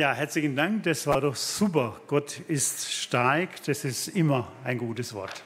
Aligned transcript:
Ja, 0.00 0.14
herzlichen 0.14 0.56
Dank, 0.56 0.84
das 0.84 1.06
war 1.06 1.20
doch 1.20 1.36
super. 1.36 2.00
Gott 2.06 2.40
ist 2.48 2.90
stark, 2.90 3.62
das 3.66 3.84
ist 3.84 4.08
immer 4.08 4.50
ein 4.64 4.78
gutes 4.78 5.12
Wort. 5.12 5.44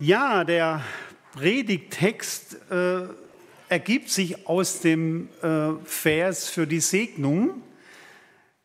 Ja, 0.00 0.44
der 0.44 0.80
Predigttext 1.32 2.70
äh, 2.70 3.08
ergibt 3.68 4.10
sich 4.10 4.46
aus 4.46 4.78
dem 4.78 5.28
äh, 5.42 5.72
Vers 5.84 6.48
für 6.48 6.68
die 6.68 6.78
Segnung. 6.78 7.60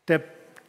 Der, 0.06 0.22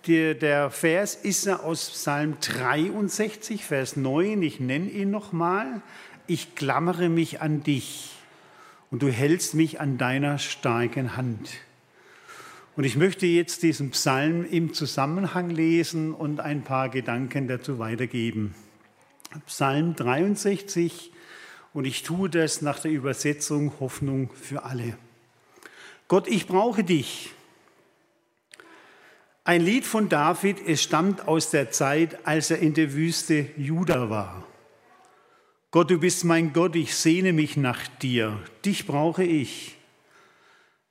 der, 0.08 0.34
der 0.34 0.72
Vers 0.72 1.14
ist 1.14 1.46
ja 1.46 1.60
aus 1.60 1.88
Psalm 1.92 2.38
63, 2.42 3.64
Vers 3.64 3.96
9. 3.96 4.42
Ich 4.42 4.60
nenne 4.60 4.90
ihn 4.90 5.12
nochmal. 5.12 5.84
Ich 6.26 6.56
klammere 6.56 7.10
mich 7.10 7.42
an 7.42 7.62
dich 7.62 8.16
und 8.90 9.04
du 9.04 9.10
hältst 9.10 9.54
mich 9.54 9.80
an 9.80 10.00
deiner 10.00 10.40
starken 10.40 11.16
Hand. 11.16 11.48
Und 12.78 12.86
ich 12.86 12.96
möchte 12.96 13.26
jetzt 13.26 13.64
diesen 13.64 13.92
Psalm 13.92 14.46
im 14.46 14.74
Zusammenhang 14.74 15.50
lesen 15.50 16.14
und 16.14 16.40
ein 16.40 16.64
paar 16.64 16.88
Gedanken 16.88 17.48
dazu 17.48 17.80
weitergeben. 17.80 18.56
Psalm 19.46 19.96
63 19.96 21.12
und 21.74 21.86
ich 21.86 22.04
tue 22.04 22.30
das 22.30 22.62
nach 22.62 22.80
der 22.80 22.92
Übersetzung 22.92 23.74
Hoffnung 23.80 24.30
für 24.34 24.64
alle. 24.64 24.98
Gott, 26.08 26.28
ich 26.28 26.48
brauche 26.48 26.84
dich. 26.84 27.32
Ein 29.44 29.62
Lied 29.62 29.86
von 29.86 30.08
David, 30.08 30.58
es 30.66 30.84
stammt 30.84 31.28
aus 31.28 31.50
der 31.50 31.72
Zeit, 31.72 32.26
als 32.28 32.52
er 32.52 32.60
in 32.60 32.74
der 32.74 32.94
Wüste 32.94 33.48
Juda 33.58 34.10
war. 34.10 34.46
Gott, 35.72 35.90
du 35.90 36.00
bist 36.00 36.26
mein 36.26 36.54
Gott, 36.54 36.76
ich 36.76 36.96
sehne 36.96 37.34
mich 37.34 37.58
nach 37.58 37.88
dir, 38.02 38.42
dich 38.66 38.86
brauche 38.86 39.24
ich. 39.24 39.78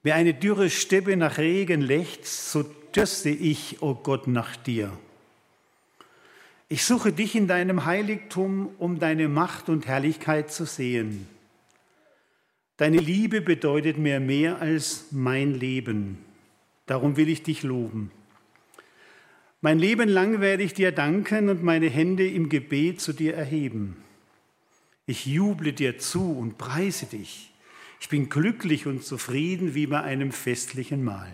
Wie 0.03 0.13
eine 0.13 0.35
dürre 0.35 0.71
Steppe 0.71 1.17
nach 1.17 1.39
Regen 1.39 1.83
lechzt, 1.83 2.53
so 2.53 2.65
dürste 2.95 3.31
ich, 3.31 3.83
o 3.83 3.91
oh 3.91 3.95
Gott, 3.95 4.27
nach 4.27 4.57
dir. 4.57 4.91
Ich 6.69 6.85
suche 6.85 7.13
dich 7.13 7.35
in 7.35 7.49
deinem 7.49 7.85
Heiligtum, 7.85 8.71
um 8.79 8.99
deine 8.99 9.29
Macht 9.29 9.69
und 9.69 9.87
Herrlichkeit 9.87 10.53
zu 10.53 10.65
sehen. 10.65 11.27
Deine 12.77 12.99
Liebe 12.99 13.41
bedeutet 13.43 13.99
mir 13.99 14.21
mehr 14.21 14.61
als 14.61 15.07
mein 15.11 15.53
Leben. 15.53 16.19
Darum 16.87 17.17
will 17.17 17.29
ich 17.29 17.43
dich 17.43 17.63
loben. 17.63 18.11
Mein 19.61 19.79
Leben 19.79 20.09
lang 20.09 20.41
werde 20.41 20.63
ich 20.63 20.73
dir 20.73 20.91
danken 20.91 21.51
und 21.51 21.63
meine 21.63 21.91
Hände 21.91 22.27
im 22.27 22.49
Gebet 22.49 23.01
zu 23.01 23.13
dir 23.13 23.35
erheben. 23.35 23.97
Ich 25.05 25.27
juble 25.27 25.75
dir 25.75 25.99
zu 25.99 26.33
und 26.33 26.57
preise 26.57 27.05
dich. 27.05 27.50
Ich 28.01 28.09
bin 28.09 28.31
glücklich 28.31 28.87
und 28.87 29.05
zufrieden 29.05 29.75
wie 29.75 29.87
bei 29.87 30.01
einem 30.01 30.33
festlichen 30.33 31.05
Mahl. 31.05 31.31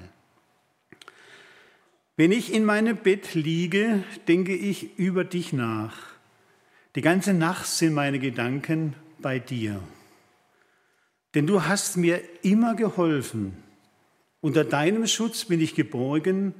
Wenn 2.17 2.33
ich 2.33 2.53
in 2.53 2.64
meinem 2.64 2.97
Bett 2.97 3.34
liege, 3.34 4.03
denke 4.27 4.55
ich 4.55 4.98
über 4.98 5.25
dich 5.25 5.53
nach. 5.53 5.97
Die 6.97 7.03
ganze 7.03 7.34
Nacht 7.34 7.67
sind 7.67 7.95
meine 7.95 8.19
Gedanken 8.19 8.95
bei 9.19 9.39
dir. 9.39 9.81
Denn 11.34 11.47
du 11.47 11.64
hast 11.64 11.97
mir 11.97 12.20
immer 12.42 12.75
geholfen. 12.75 13.56
Unter 14.41 14.64
deinem 14.64 15.06
Schutz 15.06 15.45
bin 15.45 15.61
ich 15.61 15.75
geborgen, 15.75 16.55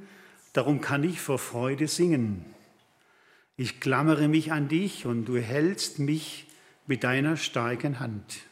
darum 0.53 0.79
kann 0.79 1.03
ich 1.03 1.19
vor 1.19 1.39
Freude 1.39 1.87
singen. 1.87 2.45
Ich 3.57 3.79
klammere 3.79 4.27
mich 4.27 4.51
an 4.51 4.67
dich 4.69 5.05
und 5.05 5.25
du 5.25 5.37
hältst 5.37 5.99
mich 5.99 6.47
mit 6.85 7.03
deiner 7.03 7.35
starken 7.35 7.99
Hand. 7.99 8.46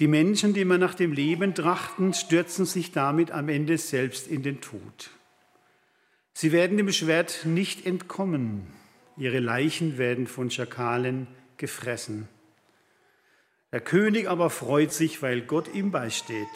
Die 0.00 0.08
Menschen, 0.08 0.54
die 0.54 0.64
man 0.64 0.80
nach 0.80 0.94
dem 0.94 1.12
Leben 1.12 1.54
trachten, 1.54 2.14
stürzen 2.14 2.64
sich 2.64 2.90
damit 2.90 3.30
am 3.30 3.48
Ende 3.48 3.78
selbst 3.78 4.26
in 4.26 4.42
den 4.42 4.60
Tod. 4.60 5.10
Sie 6.32 6.50
werden 6.50 6.76
dem 6.76 6.90
Schwert 6.90 7.46
nicht 7.46 7.86
entkommen. 7.86 8.66
Ihre 9.16 9.38
Leichen 9.38 9.96
werden 9.98 10.26
von 10.26 10.50
Schakalen 10.50 11.28
gefressen. 11.58 12.28
Der 13.70 13.80
König 13.80 14.28
aber 14.28 14.50
freut 14.50 14.92
sich, 14.92 15.22
weil 15.22 15.42
Gott 15.42 15.72
ihm 15.72 15.92
beisteht. 15.92 16.46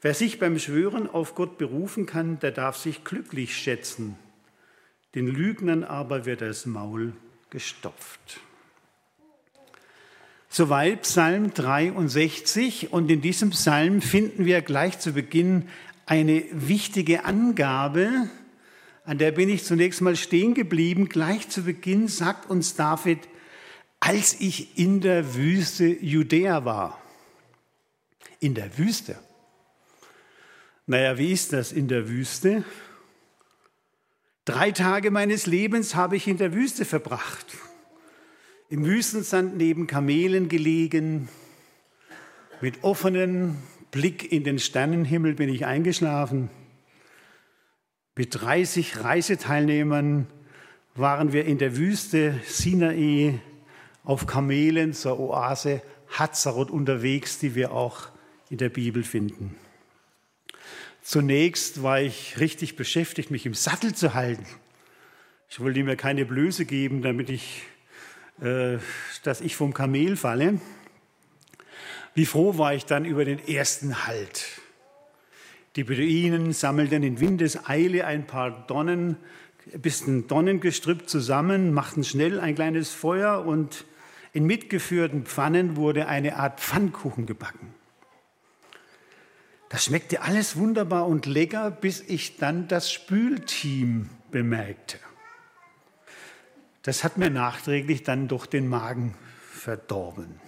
Wer 0.00 0.14
sich 0.14 0.38
beim 0.40 0.58
Schwören 0.58 1.08
auf 1.08 1.34
Gott 1.34 1.56
berufen 1.56 2.04
kann, 2.04 2.40
der 2.40 2.50
darf 2.50 2.76
sich 2.76 3.04
glücklich 3.04 3.56
schätzen. 3.56 4.16
Den 5.14 5.28
Lügnern 5.28 5.84
aber 5.84 6.26
wird 6.26 6.40
das 6.40 6.66
Maul 6.66 7.12
gestopft. 7.50 8.40
Soweit 10.56 11.02
Psalm 11.02 11.52
63 11.52 12.92
und 12.92 13.10
in 13.10 13.20
diesem 13.20 13.50
Psalm 13.50 14.00
finden 14.00 14.44
wir 14.44 14.62
gleich 14.62 15.00
zu 15.00 15.10
Beginn 15.10 15.68
eine 16.06 16.44
wichtige 16.52 17.24
Angabe, 17.24 18.28
an 19.04 19.18
der 19.18 19.32
bin 19.32 19.48
ich 19.48 19.64
zunächst 19.64 20.00
mal 20.00 20.14
stehen 20.14 20.54
geblieben. 20.54 21.08
Gleich 21.08 21.48
zu 21.48 21.62
Beginn 21.62 22.06
sagt 22.06 22.48
uns 22.48 22.76
David, 22.76 23.18
als 23.98 24.40
ich 24.40 24.78
in 24.78 25.00
der 25.00 25.34
Wüste 25.34 25.86
Judäa 25.86 26.64
war. 26.64 27.02
In 28.38 28.54
der 28.54 28.78
Wüste. 28.78 29.18
Naja, 30.86 31.18
wie 31.18 31.32
ist 31.32 31.52
das 31.52 31.72
in 31.72 31.88
der 31.88 32.08
Wüste? 32.08 32.62
Drei 34.44 34.70
Tage 34.70 35.10
meines 35.10 35.46
Lebens 35.46 35.96
habe 35.96 36.14
ich 36.14 36.28
in 36.28 36.38
der 36.38 36.54
Wüste 36.54 36.84
verbracht 36.84 37.46
im 38.74 38.84
Wüstensand 38.86 39.56
neben 39.56 39.86
Kamelen 39.86 40.48
gelegen. 40.48 41.28
Mit 42.60 42.82
offenem 42.82 43.58
Blick 43.92 44.32
in 44.32 44.42
den 44.42 44.58
Sternenhimmel 44.58 45.34
bin 45.34 45.48
ich 45.48 45.64
eingeschlafen. 45.64 46.50
Mit 48.16 48.34
30 48.34 49.04
Reiseteilnehmern 49.04 50.26
waren 50.96 51.32
wir 51.32 51.44
in 51.44 51.58
der 51.58 51.76
Wüste 51.76 52.40
Sinai 52.46 53.38
auf 54.02 54.26
Kamelen 54.26 54.92
zur 54.92 55.20
Oase 55.20 55.80
Hazarot 56.08 56.68
unterwegs, 56.68 57.38
die 57.38 57.54
wir 57.54 57.70
auch 57.70 58.08
in 58.50 58.58
der 58.58 58.70
Bibel 58.70 59.04
finden. 59.04 59.54
Zunächst 61.00 61.84
war 61.84 62.00
ich 62.00 62.40
richtig 62.40 62.74
beschäftigt, 62.74 63.30
mich 63.30 63.46
im 63.46 63.54
Sattel 63.54 63.94
zu 63.94 64.14
halten. 64.14 64.46
Ich 65.48 65.60
wollte 65.60 65.84
mir 65.84 65.94
keine 65.94 66.24
Blöße 66.24 66.64
geben, 66.64 67.02
damit 67.02 67.30
ich 67.30 67.62
äh, 68.40 68.78
dass 69.22 69.40
ich 69.40 69.56
vom 69.56 69.74
Kamel 69.74 70.16
falle. 70.16 70.60
Wie 72.14 72.26
froh 72.26 72.58
war 72.58 72.74
ich 72.74 72.86
dann 72.86 73.04
über 73.04 73.24
den 73.24 73.38
ersten 73.46 74.06
Halt. 74.06 74.60
Die 75.76 75.84
Beduinen 75.84 76.52
sammelten 76.52 77.02
in 77.02 77.18
Windeseile 77.18 78.06
ein 78.06 78.26
paar 78.26 78.66
Donnen, 78.66 79.16
ein 79.72 79.80
bisschen 79.80 80.28
Donnengestrüpp 80.28 81.08
zusammen, 81.08 81.72
machten 81.72 82.04
schnell 82.04 82.38
ein 82.38 82.54
kleines 82.54 82.90
Feuer 82.90 83.44
und 83.44 83.84
in 84.32 84.46
mitgeführten 84.46 85.24
Pfannen 85.24 85.76
wurde 85.76 86.06
eine 86.06 86.36
Art 86.36 86.60
Pfannkuchen 86.60 87.26
gebacken. 87.26 87.74
Das 89.68 89.86
schmeckte 89.86 90.22
alles 90.22 90.56
wunderbar 90.56 91.08
und 91.08 91.26
lecker, 91.26 91.70
bis 91.72 92.00
ich 92.00 92.36
dann 92.36 92.68
das 92.68 92.92
Spülteam 92.92 94.10
bemerkte. 94.30 94.98
Das 96.84 97.02
hat 97.02 97.16
mir 97.16 97.30
nachträglich 97.30 98.02
dann 98.02 98.28
doch 98.28 98.44
den 98.44 98.68
Magen 98.68 99.14
verdorben. 99.50 100.38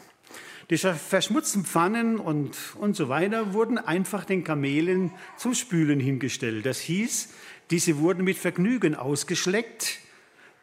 Die 0.69 0.77
verschmutzten 0.77 1.65
Pfannen 1.65 2.19
und, 2.19 2.57
und 2.79 2.95
so 2.95 3.09
weiter 3.09 3.55
wurden 3.55 3.79
einfach 3.79 4.25
den 4.25 4.45
Kamelen 4.45 5.13
zum 5.39 5.55
Spülen 5.55 5.99
hingestellt. 5.99 6.67
Das 6.67 6.79
hieß, 6.81 7.31
diese 7.71 7.99
wurden 7.99 8.25
mit 8.25 8.37
Vergnügen 8.37 8.95
ausgeschleckt, 8.95 10.01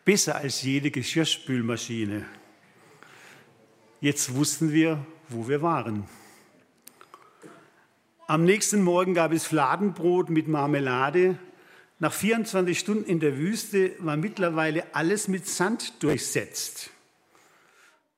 besser 0.05 0.35
als 0.35 0.61
jede 0.61 0.91
Geschirrspülmaschine. 0.91 2.25
Jetzt 3.99 4.35
wussten 4.35 4.73
wir, 4.73 5.03
wo 5.29 5.47
wir 5.47 5.61
waren. 5.63 6.03
Am 8.27 8.43
nächsten 8.43 8.83
Morgen 8.83 9.15
gab 9.15 9.31
es 9.31 9.45
Fladenbrot 9.45 10.29
mit 10.29 10.47
Marmelade 10.47 11.39
nach 11.99 12.13
24 12.13 12.77
Stunden 12.77 13.05
in 13.05 13.19
der 13.19 13.37
Wüste 13.37 13.91
war 13.99 14.17
mittlerweile 14.17 14.83
alles 14.93 15.27
mit 15.27 15.47
Sand 15.47 16.03
durchsetzt, 16.03 16.89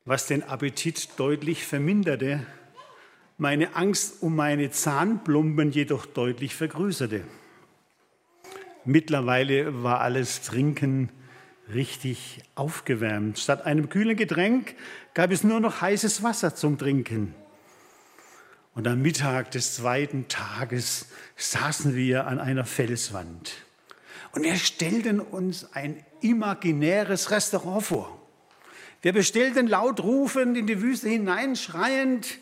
was 0.06 0.28
den 0.28 0.44
Appetit 0.44 1.10
deutlich 1.18 1.66
verminderte, 1.66 2.46
meine 3.38 3.76
Angst 3.76 4.22
um 4.22 4.36
meine 4.36 4.72
Zahnplomben 4.72 5.72
jedoch 5.72 6.06
deutlich 6.06 6.56
vergrößerte. 6.56 7.22
Mittlerweile 8.86 9.84
war 9.84 10.02
alles 10.02 10.42
Trinken 10.42 11.10
richtig 11.74 12.44
aufgewärmt. 12.54 13.40
Statt 13.40 13.66
einem 13.66 13.90
kühlen 13.90 14.16
Getränk 14.16 14.76
gab 15.14 15.32
es 15.32 15.44
nur 15.44 15.60
noch 15.60 15.82
heißes 15.82 16.24
Wasser 16.24 16.56
zum 16.56 16.78
Trinken. 16.78 17.34
Und 18.74 18.88
am 18.88 19.02
Mittag 19.02 19.52
des 19.52 19.76
zweiten 19.76 20.28
Tages 20.28 21.08
saßen 21.36 21.96
wir 21.96 22.28
an 22.28 22.40
einer 22.40 22.66
Felswand. 22.66 23.65
Und 24.36 24.44
wir 24.44 24.58
stellten 24.58 25.22
uns 25.22 25.74
ein 25.74 26.04
imaginäres 26.20 27.32
Restaurant 27.32 27.84
vor. 27.84 28.22
Wir 29.02 29.14
bestellten 29.14 29.68
laut 29.68 30.04
rufend 30.04 30.58
in 30.58 30.68
die 30.68 30.82
Wüste 30.82 31.08
hinein, 31.08 31.56
schreiend, 31.56 32.38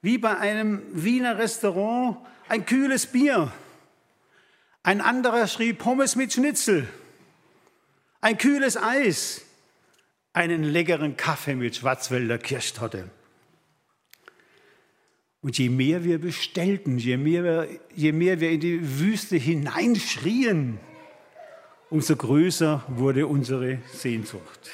wie 0.00 0.16
bei 0.16 0.38
einem 0.38 0.82
Wiener 0.92 1.36
Restaurant, 1.36 2.16
ein 2.48 2.64
kühles 2.64 3.06
Bier 3.06 3.52
Ein 4.82 5.02
anderer 5.02 5.46
schrieb 5.46 5.78
Pommes 5.80 6.16
mit 6.16 6.32
Schnitzel, 6.32 6.88
ein 8.22 8.38
kühles 8.38 8.78
Eis, 8.78 9.42
einen 10.32 10.64
leckeren 10.64 11.18
Kaffee 11.18 11.54
mit 11.54 11.76
Schwarzwälder 11.76 12.38
Kirschtorte. 12.38 13.10
Und 15.42 15.58
je 15.58 15.68
mehr 15.68 16.02
wir 16.02 16.18
bestellten, 16.18 16.96
je 16.96 17.18
mehr 17.18 17.68
je 17.94 18.12
mehr 18.12 18.40
wir 18.40 18.50
in 18.50 18.60
die 18.60 19.00
Wüste 19.00 19.36
hineinschrien, 19.36 20.80
umso 21.90 22.16
größer 22.16 22.84
wurde 22.88 23.26
unsere 23.26 23.78
Sehnsucht. 23.92 24.70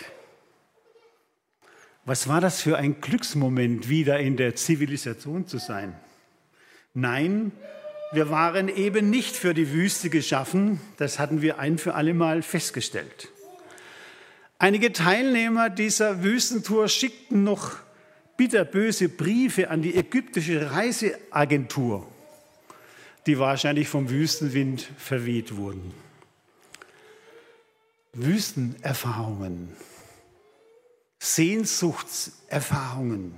Was 2.05 2.29
war 2.29 2.41
das 2.41 2.61
für 2.61 2.77
ein 2.77 3.01
Glücksmoment, 3.01 3.89
wieder 3.89 4.21
in 4.21 4.37
der 4.37 4.55
Zivilisation 4.55 5.49
zu 5.49 5.59
sein? 5.59 5.97
Nein, 6.95 7.51
wir 8.13 8.31
waren 8.31 8.69
eben 8.69 9.11
nicht 9.11 9.35
für 9.35 9.55
die 9.55 9.73
Wüste 9.73 10.09
geschaffen, 10.11 10.81
das 10.99 11.19
hatten 11.19 11.43
wir 11.43 11.59
ein 11.59 11.79
für 11.79 11.95
alle 11.95 12.15
Mal 12.15 12.43
festgestellt. 12.43 13.29
Einige 14.59 14.93
Teilnehmer 14.93 15.69
dieser 15.69 16.23
Wüstentour 16.23 16.89
schickten 16.89 17.43
noch 17.43 17.77
bitterböse 18.37 19.09
Briefe 19.09 19.71
an 19.71 19.83
die 19.83 19.97
ägyptische 19.97 20.71
Reiseagentur, 20.71 22.07
die 23.27 23.39
wahrscheinlich 23.39 23.89
vom 23.89 24.09
Wüstenwind 24.09 24.89
verweht 24.97 25.57
wurden. 25.57 25.93
Wüstenerfahrungen, 28.17 29.69
Sehnsuchtserfahrungen. 31.19 33.35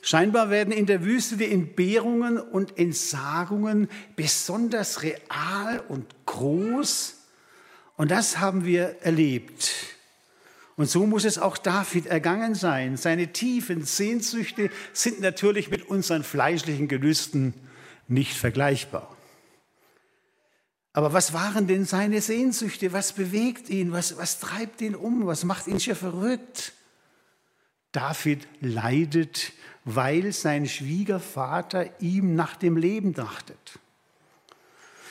Scheinbar 0.00 0.48
werden 0.50 0.72
in 0.72 0.86
der 0.86 1.04
Wüste 1.04 1.36
die 1.36 1.52
Entbehrungen 1.52 2.38
und 2.38 2.78
Entsagungen 2.78 3.88
besonders 4.16 5.02
real 5.02 5.84
und 5.88 6.06
groß. 6.26 7.16
Und 7.96 8.10
das 8.10 8.38
haben 8.38 8.64
wir 8.64 8.96
erlebt. 9.02 9.70
Und 10.76 10.90
so 10.90 11.06
muss 11.06 11.24
es 11.24 11.38
auch 11.38 11.56
David 11.58 12.06
ergangen 12.06 12.56
sein. 12.56 12.96
Seine 12.96 13.32
tiefen 13.32 13.84
Sehnsüchte 13.84 14.70
sind 14.92 15.20
natürlich 15.20 15.70
mit 15.70 15.88
unseren 15.88 16.24
fleischlichen 16.24 16.88
Gelüsten 16.88 17.54
nicht 18.08 18.36
vergleichbar. 18.36 19.11
Aber 20.92 21.12
was 21.12 21.32
waren 21.32 21.66
denn 21.66 21.84
seine 21.84 22.20
Sehnsüchte? 22.20 22.92
Was 22.92 23.12
bewegt 23.12 23.70
ihn? 23.70 23.92
Was, 23.92 24.16
was 24.18 24.40
treibt 24.40 24.80
ihn 24.80 24.94
um? 24.94 25.26
Was 25.26 25.44
macht 25.44 25.66
ihn 25.66 25.80
schier 25.80 25.96
verrückt? 25.96 26.72
David 27.92 28.46
leidet, 28.60 29.52
weil 29.84 30.32
sein 30.32 30.66
Schwiegervater 30.66 32.00
ihm 32.00 32.34
nach 32.34 32.56
dem 32.56 32.76
Leben 32.76 33.14
trachtet. 33.14 33.78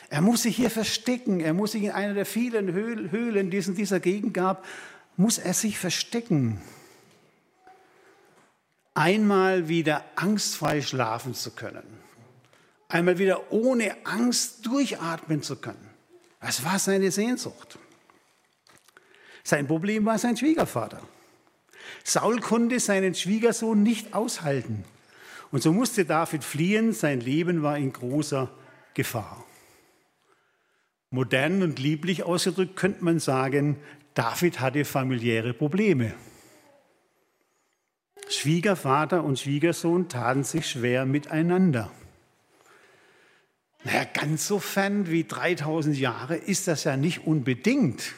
Er 0.09 0.21
muss 0.21 0.43
sich 0.43 0.55
hier 0.55 0.69
verstecken. 0.69 1.39
Er 1.39 1.53
muss 1.53 1.71
sich 1.71 1.83
in 1.83 1.91
einer 1.91 2.13
der 2.13 2.25
vielen 2.25 2.71
Höhlen, 2.73 3.49
die 3.49 3.57
es 3.57 3.67
in 3.67 3.75
dieser 3.75 3.99
Gegend 3.99 4.33
gab, 4.33 4.65
muss 5.17 5.37
er 5.37 5.53
sich 5.53 5.77
verstecken, 5.77 6.61
einmal 8.93 9.67
wieder 9.67 10.03
angstfrei 10.15 10.81
schlafen 10.81 11.33
zu 11.33 11.51
können, 11.51 11.83
einmal 12.93 13.17
wieder 13.17 13.51
ohne 13.51 13.95
Angst 14.05 14.65
durchatmen 14.65 15.41
zu 15.41 15.55
können. 15.55 15.89
Das 16.39 16.63
war 16.65 16.79
seine 16.79 17.11
Sehnsucht. 17.11 17.79
Sein 19.43 19.67
Problem 19.67 20.05
war 20.05 20.17
sein 20.17 20.37
Schwiegervater. 20.37 21.01
Saul 22.03 22.39
konnte 22.39 22.79
seinen 22.79 23.15
Schwiegersohn 23.15 23.81
nicht 23.83 24.13
aushalten. 24.13 24.83
Und 25.51 25.61
so 25.61 25.73
musste 25.73 26.05
David 26.05 26.43
fliehen, 26.43 26.93
sein 26.93 27.19
Leben 27.19 27.61
war 27.61 27.77
in 27.77 27.91
großer 27.91 28.49
Gefahr. 28.93 29.43
Modern 31.09 31.61
und 31.61 31.77
lieblich 31.79 32.23
ausgedrückt 32.23 32.77
könnte 32.77 33.03
man 33.03 33.19
sagen, 33.19 33.77
David 34.13 34.59
hatte 34.59 34.85
familiäre 34.85 35.53
Probleme. 35.53 36.13
Schwiegervater 38.29 39.23
und 39.23 39.39
Schwiegersohn 39.39 40.07
taten 40.07 40.43
sich 40.45 40.69
schwer 40.69 41.05
miteinander. 41.05 41.91
Naja, 43.83 44.03
ganz 44.13 44.47
so 44.47 44.59
fern 44.59 45.09
wie 45.09 45.23
3000 45.23 45.97
Jahre 45.97 46.35
ist 46.35 46.67
das 46.67 46.83
ja 46.83 46.97
nicht 46.97 47.25
unbedingt. 47.25 48.13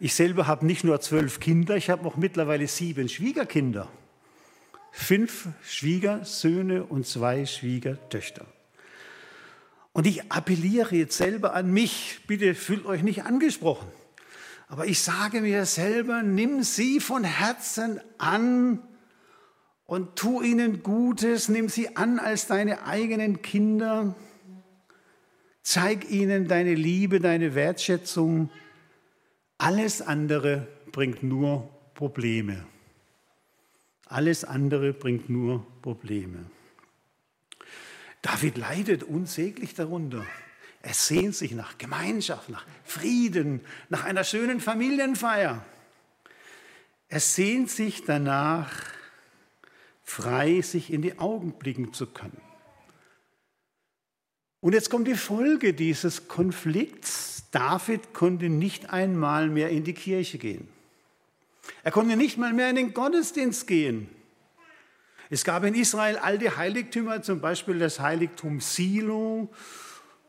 Ich 0.00 0.14
selber 0.14 0.48
habe 0.48 0.66
nicht 0.66 0.82
nur 0.82 1.00
zwölf 1.00 1.38
Kinder, 1.38 1.76
ich 1.76 1.90
habe 1.90 2.06
auch 2.08 2.16
mittlerweile 2.16 2.66
sieben 2.66 3.08
Schwiegerkinder. 3.08 3.88
Fünf 4.90 5.48
Schwiegersöhne 5.62 6.82
und 6.82 7.06
zwei 7.06 7.46
Schwiegertöchter. 7.46 8.44
Und 9.92 10.06
ich 10.06 10.32
appelliere 10.32 10.96
jetzt 10.96 11.16
selber 11.16 11.54
an 11.54 11.72
mich, 11.72 12.20
bitte 12.26 12.54
fühlt 12.54 12.84
euch 12.84 13.02
nicht 13.02 13.24
angesprochen. 13.24 13.88
Aber 14.68 14.86
ich 14.86 15.00
sage 15.02 15.42
mir 15.42 15.66
selber, 15.66 16.22
nimm 16.22 16.62
sie 16.62 16.98
von 16.98 17.24
Herzen 17.24 18.00
an 18.18 18.80
und 19.86 20.16
tu 20.16 20.42
ihnen 20.42 20.82
Gutes, 20.82 21.48
nimm 21.48 21.68
sie 21.68 21.96
an 21.96 22.18
als 22.18 22.46
deine 22.46 22.86
eigenen 22.86 23.42
Kinder. 23.42 24.16
Zeig 25.62 26.10
ihnen 26.10 26.48
deine 26.48 26.74
Liebe, 26.74 27.20
deine 27.20 27.54
Wertschätzung. 27.54 28.50
Alles 29.58 30.02
andere 30.02 30.66
bringt 30.90 31.22
nur 31.22 31.68
Probleme. 31.94 32.66
Alles 34.06 34.44
andere 34.44 34.92
bringt 34.92 35.30
nur 35.30 35.64
Probleme. 35.80 36.50
David 38.20 38.58
leidet 38.58 39.02
unsäglich 39.02 39.74
darunter. 39.74 40.26
Er 40.82 40.94
sehnt 40.94 41.36
sich 41.36 41.52
nach 41.52 41.78
Gemeinschaft, 41.78 42.48
nach 42.48 42.66
Frieden, 42.84 43.60
nach 43.88 44.04
einer 44.04 44.24
schönen 44.24 44.60
Familienfeier. 44.60 45.64
Er 47.08 47.20
sehnt 47.20 47.70
sich 47.70 48.04
danach, 48.04 48.72
frei 50.02 50.60
sich 50.60 50.92
in 50.92 51.02
die 51.02 51.18
Augen 51.18 51.52
blicken 51.52 51.92
zu 51.92 52.06
können. 52.06 52.40
Und 54.62 54.72
jetzt 54.72 54.88
kommt 54.88 55.06
die 55.06 55.14
Folge 55.14 55.74
dieses 55.74 56.28
Konflikts. 56.28 57.44
David 57.50 58.14
konnte 58.14 58.48
nicht 58.48 58.90
einmal 58.90 59.48
mehr 59.48 59.68
in 59.68 59.84
die 59.84 59.92
Kirche 59.92 60.38
gehen. 60.38 60.66
Er 61.82 61.90
konnte 61.90 62.16
nicht 62.16 62.38
mal 62.38 62.54
mehr 62.54 62.70
in 62.70 62.76
den 62.76 62.94
Gottesdienst 62.94 63.66
gehen. 63.66 64.08
Es 65.28 65.44
gab 65.44 65.64
in 65.64 65.74
Israel 65.74 66.16
alte 66.16 66.56
Heiligtümer, 66.56 67.20
zum 67.20 67.40
Beispiel 67.40 67.78
das 67.78 68.00
Heiligtum 68.00 68.60
Silo 68.60 69.50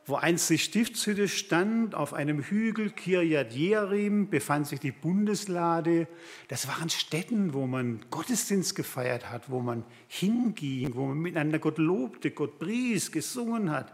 wo 0.05 0.15
einst 0.15 0.49
die 0.49 0.57
Stiftshütte 0.57 1.29
stand, 1.29 1.95
auf 1.95 2.13
einem 2.13 2.41
Hügel 2.41 2.89
Kirjat 2.89 3.53
Jearim 3.53 4.29
befand 4.29 4.67
sich 4.67 4.81
die 4.81 4.91
Bundeslade. 4.91 6.07
Das 6.49 6.67
waren 6.67 6.89
Städten, 6.89 7.53
wo 7.53 7.67
man 7.67 8.01
Gottesdienst 8.09 8.75
gefeiert 8.75 9.29
hat, 9.29 9.49
wo 9.49 9.61
man 9.61 9.85
hinging, 10.09 10.93
wo 10.95 11.05
man 11.05 11.19
miteinander 11.19 11.59
Gott 11.59 11.77
lobte, 11.77 12.31
Gott 12.31 12.59
pries, 12.59 13.13
gesungen 13.13 13.71
hat, 13.71 13.93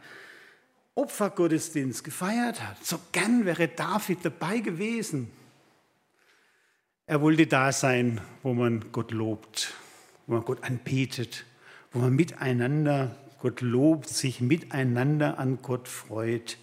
Opfergottesdienst 0.96 2.04
gefeiert 2.04 2.62
hat. 2.62 2.84
So 2.86 3.00
gern 3.12 3.46
wäre 3.46 3.68
David 3.68 4.20
dabei 4.24 4.60
gewesen. 4.60 5.32
Er 7.06 7.22
wollte 7.22 7.48
da 7.48 7.72
sein, 7.72 8.22
wo 8.44 8.54
man 8.54 8.92
Gott 8.92 9.12
lobt, 9.12 9.74
wo 10.28 10.34
man 10.36 10.46
Gott 10.46 10.64
anbetet, 10.64 11.46
wo 11.92 12.00
man 12.00 12.16
miteinander 12.16 13.16
Gott 13.40 13.62
lobt, 13.62 14.10
sich 14.10 14.42
miteinander 14.42 15.40
an 15.40 15.60
Gott 15.62 15.88
freut. 15.88 16.58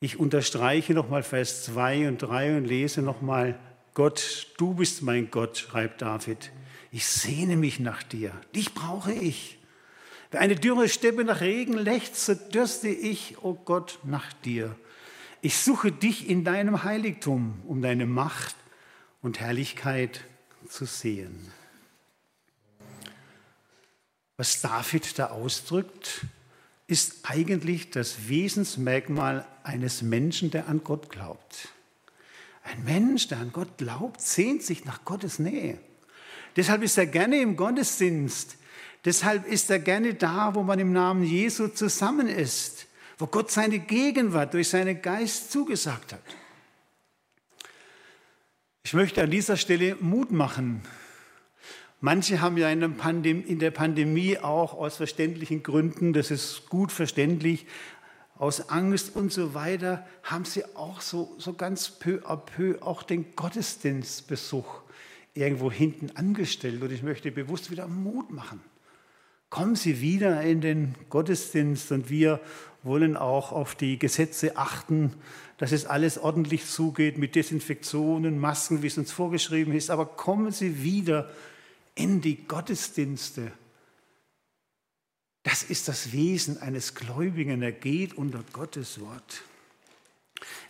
Ich 0.00 0.18
unterstreiche 0.18 0.94
nochmal 0.94 1.22
Vers 1.22 1.64
2 1.64 2.08
und 2.08 2.18
3 2.18 2.56
und 2.56 2.64
lese 2.64 3.02
nochmal, 3.02 3.58
Gott, 3.94 4.48
du 4.56 4.74
bist 4.74 5.02
mein 5.02 5.30
Gott, 5.30 5.58
schreibt 5.58 6.02
David. 6.02 6.50
Ich 6.90 7.06
sehne 7.06 7.56
mich 7.56 7.80
nach 7.80 8.02
dir, 8.02 8.32
dich 8.54 8.72
brauche 8.74 9.12
ich. 9.12 9.57
Wer 10.30 10.40
eine 10.40 10.56
dürre 10.56 10.88
Steppe 10.88 11.24
nach 11.24 11.40
Regen 11.40 11.72
lechzt, 11.72 12.26
so 12.26 12.34
dürste 12.34 12.88
ich, 12.88 13.38
o 13.38 13.50
oh 13.50 13.54
Gott, 13.64 13.98
nach 14.04 14.32
dir. 14.32 14.76
Ich 15.40 15.56
suche 15.56 15.92
dich 15.92 16.28
in 16.28 16.44
deinem 16.44 16.82
Heiligtum, 16.84 17.62
um 17.66 17.80
deine 17.80 18.06
Macht 18.06 18.56
und 19.22 19.40
Herrlichkeit 19.40 20.24
zu 20.68 20.84
sehen. 20.84 21.52
Was 24.36 24.60
David 24.60 25.18
da 25.18 25.30
ausdrückt, 25.30 26.26
ist 26.86 27.18
eigentlich 27.22 27.90
das 27.90 28.28
Wesensmerkmal 28.28 29.46
eines 29.62 30.02
Menschen, 30.02 30.50
der 30.50 30.68
an 30.68 30.84
Gott 30.84 31.10
glaubt. 31.10 31.68
Ein 32.62 32.84
Mensch, 32.84 33.28
der 33.28 33.38
an 33.38 33.52
Gott 33.52 33.78
glaubt, 33.78 34.20
sehnt 34.20 34.62
sich 34.62 34.84
nach 34.84 35.04
Gottes 35.04 35.38
Nähe. 35.38 35.78
Deshalb 36.56 36.82
ist 36.82 36.98
er 36.98 37.06
gerne 37.06 37.40
im 37.40 37.56
Gottesdienst. 37.56 38.57
Deshalb 39.08 39.46
ist 39.46 39.70
er 39.70 39.78
gerne 39.78 40.12
da, 40.12 40.54
wo 40.54 40.62
man 40.62 40.78
im 40.78 40.92
Namen 40.92 41.24
Jesu 41.24 41.68
zusammen 41.68 42.28
ist, 42.28 42.86
wo 43.16 43.26
Gott 43.26 43.50
seine 43.50 43.78
Gegenwart 43.78 44.52
durch 44.52 44.68
seinen 44.68 45.00
Geist 45.00 45.50
zugesagt 45.50 46.12
hat. 46.12 46.20
Ich 48.82 48.92
möchte 48.92 49.22
an 49.22 49.30
dieser 49.30 49.56
Stelle 49.56 49.96
Mut 50.00 50.30
machen 50.30 50.82
Manche 52.00 52.42
haben 52.42 52.58
ja 52.58 52.70
in 52.70 53.58
der 53.58 53.70
Pandemie 53.70 54.38
auch 54.38 54.74
aus 54.74 54.96
verständlichen 54.96 55.62
Gründen, 55.64 56.12
das 56.12 56.30
ist 56.30 56.68
gut 56.68 56.92
verständlich, 56.92 57.66
aus 58.36 58.68
Angst 58.68 59.16
und 59.16 59.32
so 59.32 59.54
weiter, 59.54 60.06
haben 60.22 60.44
sie 60.44 60.64
auch 60.76 61.00
so, 61.00 61.34
so 61.38 61.54
ganz 61.54 61.90
peu 61.90 62.20
à 62.24 62.36
peu 62.36 62.80
auch 62.82 63.02
den 63.02 63.34
Gottesdienstbesuch 63.34 64.82
irgendwo 65.34 65.72
hinten 65.72 66.14
angestellt. 66.14 66.80
Und 66.82 66.92
ich 66.92 67.02
möchte 67.02 67.32
bewusst 67.32 67.72
wieder 67.72 67.88
Mut 67.88 68.30
machen. 68.30 68.60
Kommen 69.50 69.76
Sie 69.76 70.00
wieder 70.00 70.42
in 70.42 70.60
den 70.60 70.94
Gottesdienst 71.08 71.90
und 71.92 72.10
wir 72.10 72.40
wollen 72.82 73.16
auch 73.16 73.50
auf 73.52 73.74
die 73.74 73.98
Gesetze 73.98 74.56
achten, 74.56 75.14
dass 75.56 75.72
es 75.72 75.86
alles 75.86 76.18
ordentlich 76.18 76.66
zugeht 76.66 77.18
mit 77.18 77.34
Desinfektionen, 77.34 78.38
Masken, 78.38 78.82
wie 78.82 78.86
es 78.88 78.98
uns 78.98 79.10
vorgeschrieben 79.10 79.72
ist. 79.72 79.90
Aber 79.90 80.06
kommen 80.06 80.52
Sie 80.52 80.82
wieder 80.82 81.30
in 81.94 82.20
die 82.20 82.46
Gottesdienste. 82.46 83.50
Das 85.42 85.62
ist 85.62 85.88
das 85.88 86.12
Wesen 86.12 86.60
eines 86.60 86.94
Gläubigen. 86.94 87.62
Er 87.62 87.72
geht 87.72 88.18
unter 88.18 88.44
Gottes 88.52 89.00
Wort. 89.00 89.42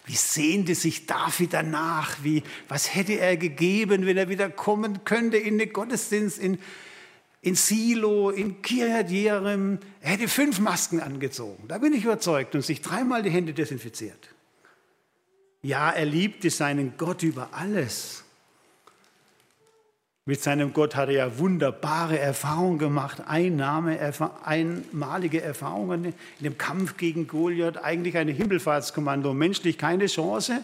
Wie 0.07 0.15
sehnte 0.15 0.75
sich 0.75 1.05
David 1.05 1.53
danach? 1.53 2.17
Wie, 2.23 2.43
was 2.69 2.95
hätte 2.95 3.15
er 3.15 3.37
gegeben, 3.37 4.07
wenn 4.07 4.17
er 4.17 4.29
wieder 4.29 4.49
kommen 4.49 5.05
könnte 5.05 5.37
in 5.37 5.59
den 5.59 5.73
Gottesdienst 5.73 6.39
in, 6.39 6.59
in 7.41 7.55
Silo, 7.55 8.31
in 8.31 8.63
Kirjat 8.63 9.11
Jearim? 9.11 9.79
Er 10.01 10.13
hätte 10.13 10.29
fünf 10.29 10.59
Masken 10.59 11.01
angezogen, 11.01 11.65
da 11.69 11.79
bin 11.79 11.93
ich 11.93 12.05
überzeugt, 12.05 12.55
und 12.55 12.63
sich 12.63 12.83
dreimal 12.83 13.23
die 13.23 13.31
Hände 13.31 13.53
desinfiziert. 13.53 14.29
Ja, 15.63 15.91
er 15.91 16.05
liebte 16.05 16.51
seinen 16.51 16.97
Gott 16.97 17.23
über 17.23 17.51
alles. 17.53 18.25
Mit 20.29 20.43
seinem 20.43 20.75
Gott 20.75 20.95
hat 20.95 21.09
er 21.09 21.15
ja 21.15 21.39
wunderbare 21.39 22.19
Erfahrungen 22.19 22.79
gemacht, 22.79 23.23
Einnahme, 23.27 23.99
einmalige 24.45 25.41
Erfahrungen 25.41 26.05
in 26.05 26.15
dem 26.41 26.59
Kampf 26.59 26.99
gegen 26.99 27.27
Goliath, 27.27 27.79
eigentlich 27.79 28.15
ein 28.19 28.29
Himmelfahrtskommando, 28.29 29.33
menschlich 29.33 29.79
keine 29.79 30.07
Chance. 30.07 30.61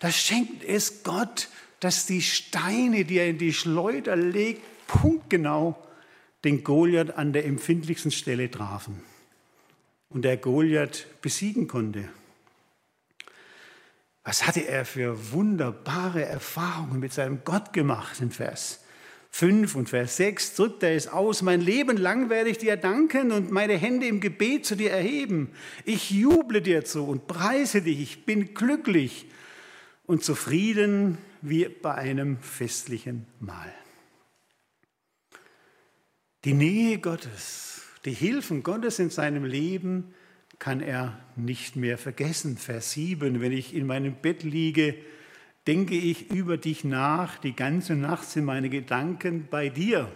Da 0.00 0.10
schenkt 0.10 0.64
es 0.64 1.02
Gott, 1.02 1.48
dass 1.80 2.04
die 2.04 2.20
Steine, 2.20 3.06
die 3.06 3.16
er 3.16 3.28
in 3.28 3.38
die 3.38 3.54
Schleuder 3.54 4.16
legt, 4.16 4.62
punktgenau 4.90 5.76
den 6.44 6.64
Goliath 6.64 7.16
an 7.16 7.32
der 7.32 7.44
empfindlichsten 7.44 8.10
Stelle 8.10 8.50
trafen 8.50 9.02
und 10.08 10.22
der 10.22 10.36
Goliath 10.36 11.06
besiegen 11.22 11.68
konnte. 11.68 12.08
Was 14.24 14.46
hatte 14.46 14.66
er 14.66 14.84
für 14.84 15.32
wunderbare 15.32 16.24
Erfahrungen 16.24 17.00
mit 17.00 17.12
seinem 17.12 17.42
Gott 17.44 17.72
gemacht 17.72 18.20
in 18.20 18.30
Vers 18.30 18.80
5 19.32 19.76
und 19.76 19.88
Vers 19.88 20.16
6 20.16 20.54
drückt 20.56 20.82
er 20.82 20.96
es 20.96 21.06
aus, 21.06 21.42
mein 21.42 21.60
Leben 21.60 21.96
lang 21.96 22.30
werde 22.30 22.50
ich 22.50 22.58
dir 22.58 22.76
danken 22.76 23.30
und 23.30 23.52
meine 23.52 23.76
Hände 23.76 24.06
im 24.06 24.20
Gebet 24.20 24.66
zu 24.66 24.74
dir 24.74 24.90
erheben. 24.90 25.50
Ich 25.84 26.10
juble 26.10 26.60
dir 26.60 26.84
zu 26.84 27.04
und 27.04 27.28
preise 27.28 27.80
dich, 27.80 28.00
ich 28.00 28.26
bin 28.26 28.54
glücklich 28.54 29.26
und 30.06 30.24
zufrieden 30.24 31.16
wie 31.42 31.68
bei 31.68 31.94
einem 31.94 32.38
festlichen 32.38 33.26
Mahl. 33.38 33.72
Die 36.44 36.54
Nähe 36.54 36.98
Gottes, 36.98 37.82
die 38.06 38.14
Hilfen 38.14 38.62
Gottes 38.62 38.98
in 38.98 39.10
seinem 39.10 39.44
Leben 39.44 40.14
kann 40.58 40.80
er 40.80 41.18
nicht 41.36 41.76
mehr 41.76 41.98
vergessen. 41.98 42.56
Vers 42.56 42.92
7, 42.92 43.42
wenn 43.42 43.52
ich 43.52 43.74
in 43.74 43.86
meinem 43.86 44.14
Bett 44.14 44.42
liege, 44.42 44.94
denke 45.66 45.94
ich 45.96 46.30
über 46.30 46.56
dich 46.56 46.82
nach, 46.82 47.36
die 47.36 47.54
ganze 47.54 47.94
Nacht 47.94 48.26
sind 48.26 48.46
meine 48.46 48.70
Gedanken 48.70 49.48
bei 49.50 49.68
dir. 49.68 50.10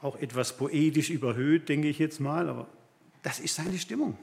Auch 0.00 0.16
etwas 0.16 0.56
poetisch 0.56 1.10
überhöht, 1.10 1.68
denke 1.68 1.88
ich 1.88 1.98
jetzt 1.98 2.18
mal, 2.18 2.48
aber 2.48 2.68
das 3.22 3.40
ist 3.40 3.56
seine 3.56 3.76
Stimmung. 3.76 4.16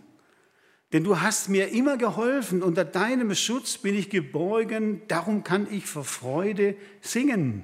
Denn 0.94 1.04
du 1.04 1.22
hast 1.22 1.50
mir 1.50 1.70
immer 1.70 1.98
geholfen, 1.98 2.64
unter 2.64 2.86
deinem 2.86 3.36
Schutz 3.36 3.78
bin 3.78 3.94
ich 3.94 4.10
geborgen, 4.10 5.04
darum 5.08 5.44
kann 5.44 5.72
ich 5.72 5.86
vor 5.86 6.06
Freude 6.06 6.76
singen. 7.02 7.64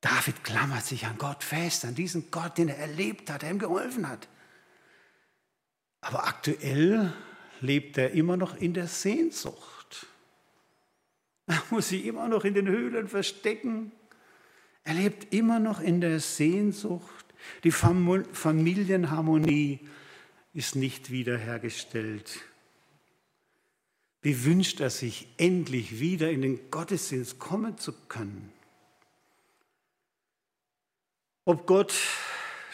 David 0.00 0.44
klammert 0.44 0.84
sich 0.84 1.06
an 1.06 1.18
Gott 1.18 1.42
fest, 1.42 1.84
an 1.84 1.94
diesen 1.94 2.30
Gott, 2.30 2.58
den 2.58 2.68
er 2.68 2.78
erlebt 2.78 3.30
hat, 3.30 3.42
der 3.42 3.50
ihm 3.50 3.58
geholfen 3.58 4.08
hat. 4.08 4.28
Aber 6.00 6.26
aktuell 6.26 7.12
lebt 7.60 7.98
er 7.98 8.12
immer 8.12 8.36
noch 8.36 8.56
in 8.56 8.74
der 8.74 8.88
Sehnsucht. 8.88 10.06
Er 11.48 11.62
muss 11.70 11.90
sich 11.90 12.06
immer 12.06 12.26
noch 12.26 12.44
in 12.44 12.54
den 12.54 12.66
Höhlen 12.66 13.06
verstecken. 13.06 13.92
Er 14.82 14.94
lebt 14.94 15.32
immer 15.32 15.60
noch 15.60 15.78
in 15.78 16.00
der 16.00 16.18
Sehnsucht. 16.18 17.24
Die 17.62 17.70
Familienharmonie 17.70 19.78
ist 20.52 20.74
nicht 20.74 21.12
wiederhergestellt. 21.12 22.40
Wie 24.22 24.44
wünscht 24.44 24.80
er 24.80 24.90
sich, 24.90 25.28
endlich 25.36 26.00
wieder 26.00 26.32
in 26.32 26.42
den 26.42 26.68
Gottesdienst 26.72 27.38
kommen 27.38 27.78
zu 27.78 27.92
können? 27.92 28.52
Ob 31.46 31.66
Gott, 31.66 31.94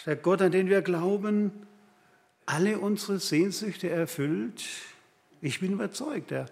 der 0.06 0.16
Gott, 0.16 0.42
an 0.42 0.50
den 0.50 0.68
wir 0.68 0.82
glauben, 0.82 1.52
alle 2.46 2.78
unsere 2.78 3.20
Sehnsüchte 3.20 3.88
erfüllt. 3.88 4.64
Ich 5.40 5.60
bin 5.60 5.74
überzeugt, 5.74 6.32
er, 6.32 6.46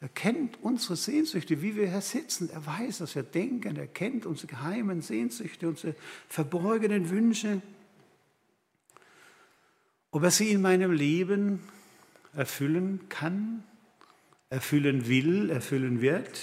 er 0.00 0.08
kennt 0.10 0.58
unsere 0.62 0.96
Sehnsüchte, 0.96 1.62
wie 1.62 1.74
wir 1.74 1.88
hier 1.88 2.02
sitzen. 2.02 2.50
Er 2.50 2.64
weiß, 2.64 3.00
was 3.00 3.14
wir 3.14 3.22
denken. 3.22 3.76
Er 3.76 3.86
kennt 3.86 4.26
unsere 4.26 4.48
geheimen 4.48 5.00
Sehnsüchte, 5.00 5.66
unsere 5.66 5.96
verborgenen 6.28 7.08
Wünsche. 7.08 7.62
Ob 10.10 10.22
er 10.22 10.30
sie 10.30 10.52
in 10.52 10.60
meinem 10.60 10.92
Leben 10.92 11.60
erfüllen 12.34 13.08
kann, 13.08 13.64
erfüllen 14.50 15.08
will, 15.08 15.48
erfüllen 15.48 16.02
wird? 16.02 16.38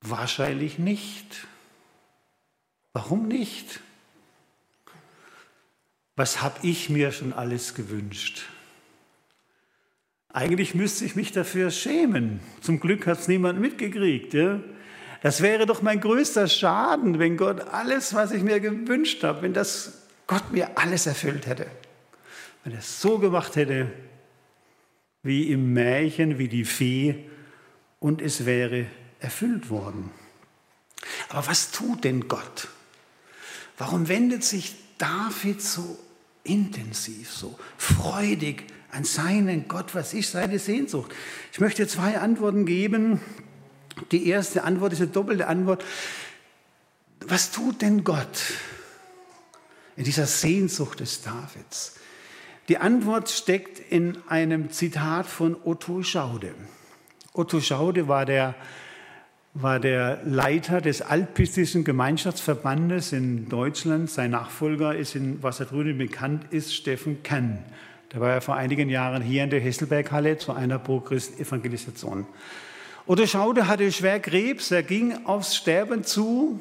Wahrscheinlich 0.00 0.80
nicht. 0.80 1.46
Warum 2.92 3.28
nicht? 3.28 3.80
Was 6.16 6.42
habe 6.42 6.58
ich 6.66 6.90
mir 6.90 7.12
schon 7.12 7.32
alles 7.32 7.74
gewünscht? 7.74 8.42
Eigentlich 10.32 10.74
müsste 10.74 11.04
ich 11.04 11.16
mich 11.16 11.32
dafür 11.32 11.70
schämen. 11.70 12.40
Zum 12.60 12.78
Glück 12.78 13.06
hat 13.06 13.20
es 13.20 13.28
niemand 13.28 13.60
mitgekriegt. 13.60 14.34
Ja? 14.34 14.60
Das 15.22 15.40
wäre 15.40 15.66
doch 15.66 15.82
mein 15.82 16.00
größter 16.00 16.46
Schaden, 16.46 17.18
wenn 17.18 17.36
Gott 17.36 17.60
alles, 17.60 18.14
was 18.14 18.32
ich 18.32 18.42
mir 18.42 18.60
gewünscht 18.60 19.22
habe, 19.24 19.42
wenn 19.42 19.54
das 19.54 20.06
Gott 20.26 20.52
mir 20.52 20.78
alles 20.78 21.06
erfüllt 21.06 21.46
hätte. 21.46 21.66
Wenn 22.64 22.72
er 22.72 22.78
es 22.78 23.00
so 23.00 23.18
gemacht 23.18 23.56
hätte, 23.56 23.90
wie 25.22 25.50
im 25.50 25.72
Märchen, 25.72 26.38
wie 26.38 26.48
die 26.48 26.64
Fee, 26.64 27.26
und 27.98 28.22
es 28.22 28.46
wäre 28.46 28.86
erfüllt 29.18 29.68
worden. 29.68 30.10
Aber 31.28 31.46
was 31.46 31.70
tut 31.70 32.04
denn 32.04 32.28
Gott? 32.28 32.68
Warum 33.80 34.08
wendet 34.08 34.44
sich 34.44 34.74
David 34.98 35.62
so 35.62 35.98
intensiv, 36.44 37.32
so 37.32 37.58
freudig 37.78 38.64
an 38.90 39.04
seinen 39.04 39.68
Gott? 39.68 39.94
Was 39.94 40.12
ist 40.12 40.32
seine 40.32 40.58
Sehnsucht? 40.58 41.14
Ich 41.50 41.60
möchte 41.60 41.88
zwei 41.88 42.18
Antworten 42.18 42.66
geben. 42.66 43.22
Die 44.12 44.28
erste 44.28 44.64
Antwort 44.64 44.92
ist 44.92 45.00
eine 45.00 45.10
doppelte 45.10 45.46
Antwort. 45.46 45.82
Was 47.20 47.52
tut 47.52 47.80
denn 47.80 48.04
Gott 48.04 48.42
in 49.96 50.04
dieser 50.04 50.26
Sehnsucht 50.26 51.00
des 51.00 51.22
Davids? 51.22 51.94
Die 52.68 52.76
Antwort 52.76 53.30
steckt 53.30 53.78
in 53.78 54.18
einem 54.28 54.70
Zitat 54.70 55.24
von 55.24 55.56
Otto 55.64 56.02
Schaude. 56.02 56.54
Otto 57.32 57.62
Schaude 57.62 58.08
war 58.08 58.26
der 58.26 58.54
war 59.54 59.80
der 59.80 60.20
Leiter 60.24 60.80
des 60.80 61.02
Alpistischen 61.02 61.82
Gemeinschaftsverbandes 61.82 63.12
in 63.12 63.48
Deutschland. 63.48 64.08
Sein 64.08 64.30
Nachfolger 64.30 64.94
ist 64.94 65.16
in 65.16 65.42
Wassertrüden 65.42 65.98
bekannt 65.98 66.44
ist, 66.50 66.74
Steffen 66.74 67.22
Kenn. 67.22 67.58
Der 68.12 68.20
war 68.20 68.30
ja 68.30 68.40
vor 68.40 68.54
einigen 68.56 68.88
Jahren 68.88 69.22
hier 69.22 69.44
in 69.44 69.50
der 69.50 69.60
Hesselberghalle 69.60 70.38
zu 70.38 70.52
einer 70.52 70.78
Pro-Christ-Evangelisation. 70.78 72.26
Oder 73.06 73.26
Schaude 73.26 73.66
hatte 73.66 73.90
schwer 73.90 74.20
Krebs, 74.20 74.70
er 74.70 74.84
ging 74.84 75.26
aufs 75.26 75.56
Sterben 75.56 76.04
zu 76.04 76.60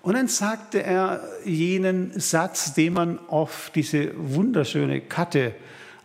und 0.00 0.14
dann 0.14 0.26
sagte 0.26 0.82
er 0.82 1.20
jenen 1.44 2.18
Satz, 2.18 2.74
den 2.74 2.94
man 2.94 3.20
auf 3.28 3.70
diese 3.72 4.10
wunderschöne 4.16 5.00
Karte 5.02 5.54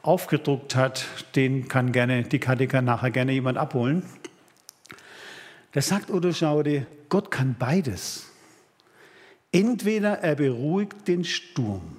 aufgedruckt 0.04 0.75
hat, 0.75 1.06
den 1.36 1.68
kann 1.68 1.92
gerne, 1.92 2.22
die 2.22 2.39
Karte 2.39 2.68
kann 2.68 2.86
nachher 2.86 3.10
gerne 3.10 3.32
jemand 3.32 3.58
abholen. 3.58 4.04
Da 5.78 5.82
sagt 5.84 6.10
Odo 6.10 6.34
Schaude, 6.34 6.88
Gott 7.08 7.30
kann 7.30 7.56
beides. 7.60 8.26
Entweder 9.52 10.14
er 10.24 10.34
beruhigt 10.34 11.08
den 11.08 11.24
Sturm. 11.24 11.98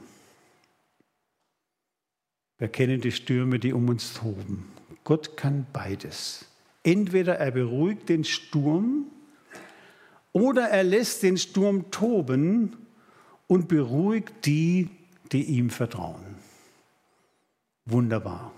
Wir 2.59 2.67
kennen 2.67 3.01
die 3.01 3.13
Stürme, 3.13 3.61
die 3.61 3.73
um 3.73 3.89
uns 3.89 4.15
toben. 4.15 4.69
Gott 5.05 5.37
kann 5.37 5.65
beides. 5.73 6.47
Entweder 6.83 7.37
er 7.37 7.53
beruhigt 7.53 8.09
den 8.09 8.25
Sturm 8.25 9.05
oder 10.33 10.71
er 10.71 10.83
lässt 10.83 11.23
den 11.23 11.39
Sturm 11.39 11.89
toben 11.93 12.77
und 13.47 13.69
beruhigt 13.69 14.45
die, 14.45 14.91
die 15.31 15.45
ihm 15.45 15.71
vertrauen. 15.71 16.35
Wunderbar. 17.85 18.51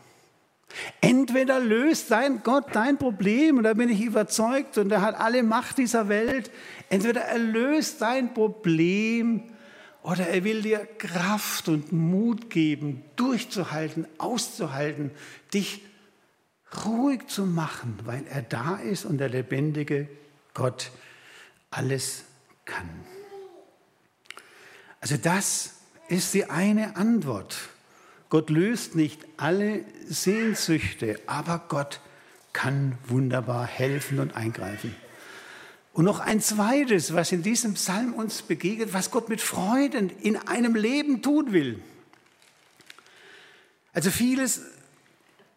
Entweder 1.00 1.60
löst 1.60 2.10
dein 2.10 2.42
Gott 2.42 2.66
dein 2.72 2.98
Problem, 2.98 3.58
und 3.58 3.64
da 3.64 3.74
bin 3.74 3.88
ich 3.88 4.02
überzeugt, 4.02 4.78
und 4.78 4.90
er 4.90 5.02
hat 5.02 5.18
alle 5.18 5.42
Macht 5.42 5.78
dieser 5.78 6.08
Welt, 6.08 6.50
entweder 6.88 7.22
er 7.22 7.38
löst 7.38 8.00
dein 8.02 8.34
Problem 8.34 9.44
oder 10.02 10.26
er 10.28 10.44
will 10.44 10.62
dir 10.62 10.86
Kraft 10.98 11.68
und 11.68 11.92
Mut 11.92 12.50
geben, 12.50 13.02
durchzuhalten, 13.16 14.06
auszuhalten, 14.18 15.10
dich 15.52 15.82
ruhig 16.86 17.26
zu 17.26 17.46
machen, 17.46 17.98
weil 18.04 18.24
er 18.28 18.42
da 18.42 18.76
ist 18.76 19.04
und 19.04 19.18
der 19.18 19.28
lebendige 19.28 20.08
Gott 20.54 20.90
alles 21.70 22.24
kann. 22.64 22.88
Also 25.00 25.16
das 25.16 25.74
ist 26.08 26.34
die 26.34 26.44
eine 26.46 26.96
Antwort. 26.96 27.56
Gott 28.30 28.48
löst 28.48 28.94
nicht 28.94 29.26
alle 29.36 29.84
Sehnsüchte, 30.06 31.20
aber 31.26 31.64
Gott 31.68 32.00
kann 32.52 32.96
wunderbar 33.06 33.66
helfen 33.66 34.20
und 34.20 34.36
eingreifen. 34.36 34.94
Und 35.92 36.04
noch 36.04 36.20
ein 36.20 36.40
zweites, 36.40 37.12
was 37.12 37.32
in 37.32 37.42
diesem 37.42 37.74
Psalm 37.74 38.14
uns 38.14 38.42
begegnet, 38.42 38.92
was 38.92 39.10
Gott 39.10 39.28
mit 39.28 39.40
Freuden 39.40 40.10
in 40.22 40.36
einem 40.36 40.76
Leben 40.76 41.22
tun 41.22 41.52
will. 41.52 41.82
Also 43.92 44.10
vieles 44.10 44.62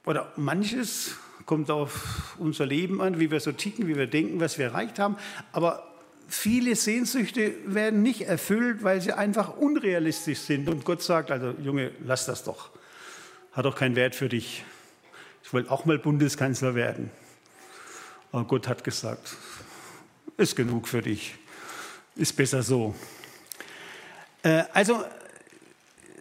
oder 0.06 0.34
manches 0.36 1.16
kommt 1.46 1.70
auf 1.70 2.36
unser 2.40 2.66
Leben 2.66 3.02
an, 3.02 3.20
wie 3.20 3.30
wir 3.30 3.40
so 3.40 3.52
ticken, 3.52 3.88
wie 3.88 3.96
wir 3.96 4.08
denken, 4.08 4.40
was 4.40 4.58
wir 4.58 4.66
erreicht 4.66 4.98
haben. 4.98 5.18
Aber 5.52 5.93
viele 6.28 6.76
Sehnsüchte 6.76 7.54
werden 7.66 8.02
nicht 8.02 8.22
erfüllt, 8.22 8.84
weil 8.84 9.02
sie 9.02 9.14
einfach 9.14 9.58
unrealistisch 9.58 10.40
sind. 10.40 10.70
Und 10.70 10.86
Gott 10.86 11.02
sagt, 11.02 11.32
also 11.32 11.54
Junge, 11.64 11.92
lass 12.06 12.26
das 12.26 12.44
doch. 12.44 12.72
Hat 13.52 13.66
doch 13.66 13.76
keinen 13.76 13.96
Wert 13.96 14.16
für 14.16 14.30
dich. 14.30 14.64
Ich 15.44 15.54
wollte 15.54 15.70
auch 15.70 15.86
mal 15.86 16.00
Bundeskanzler 16.00 16.76
werden. 16.76 17.12
Aber 18.32 18.46
Gott 18.46 18.68
hat 18.68 18.84
gesagt, 18.84 19.36
ist 20.38 20.56
genug 20.56 20.88
für 20.88 21.02
dich. 21.02 21.36
Ist 22.16 22.36
besser 22.36 22.64
so. 22.64 22.96
Äh, 24.42 24.64
also 24.74 25.04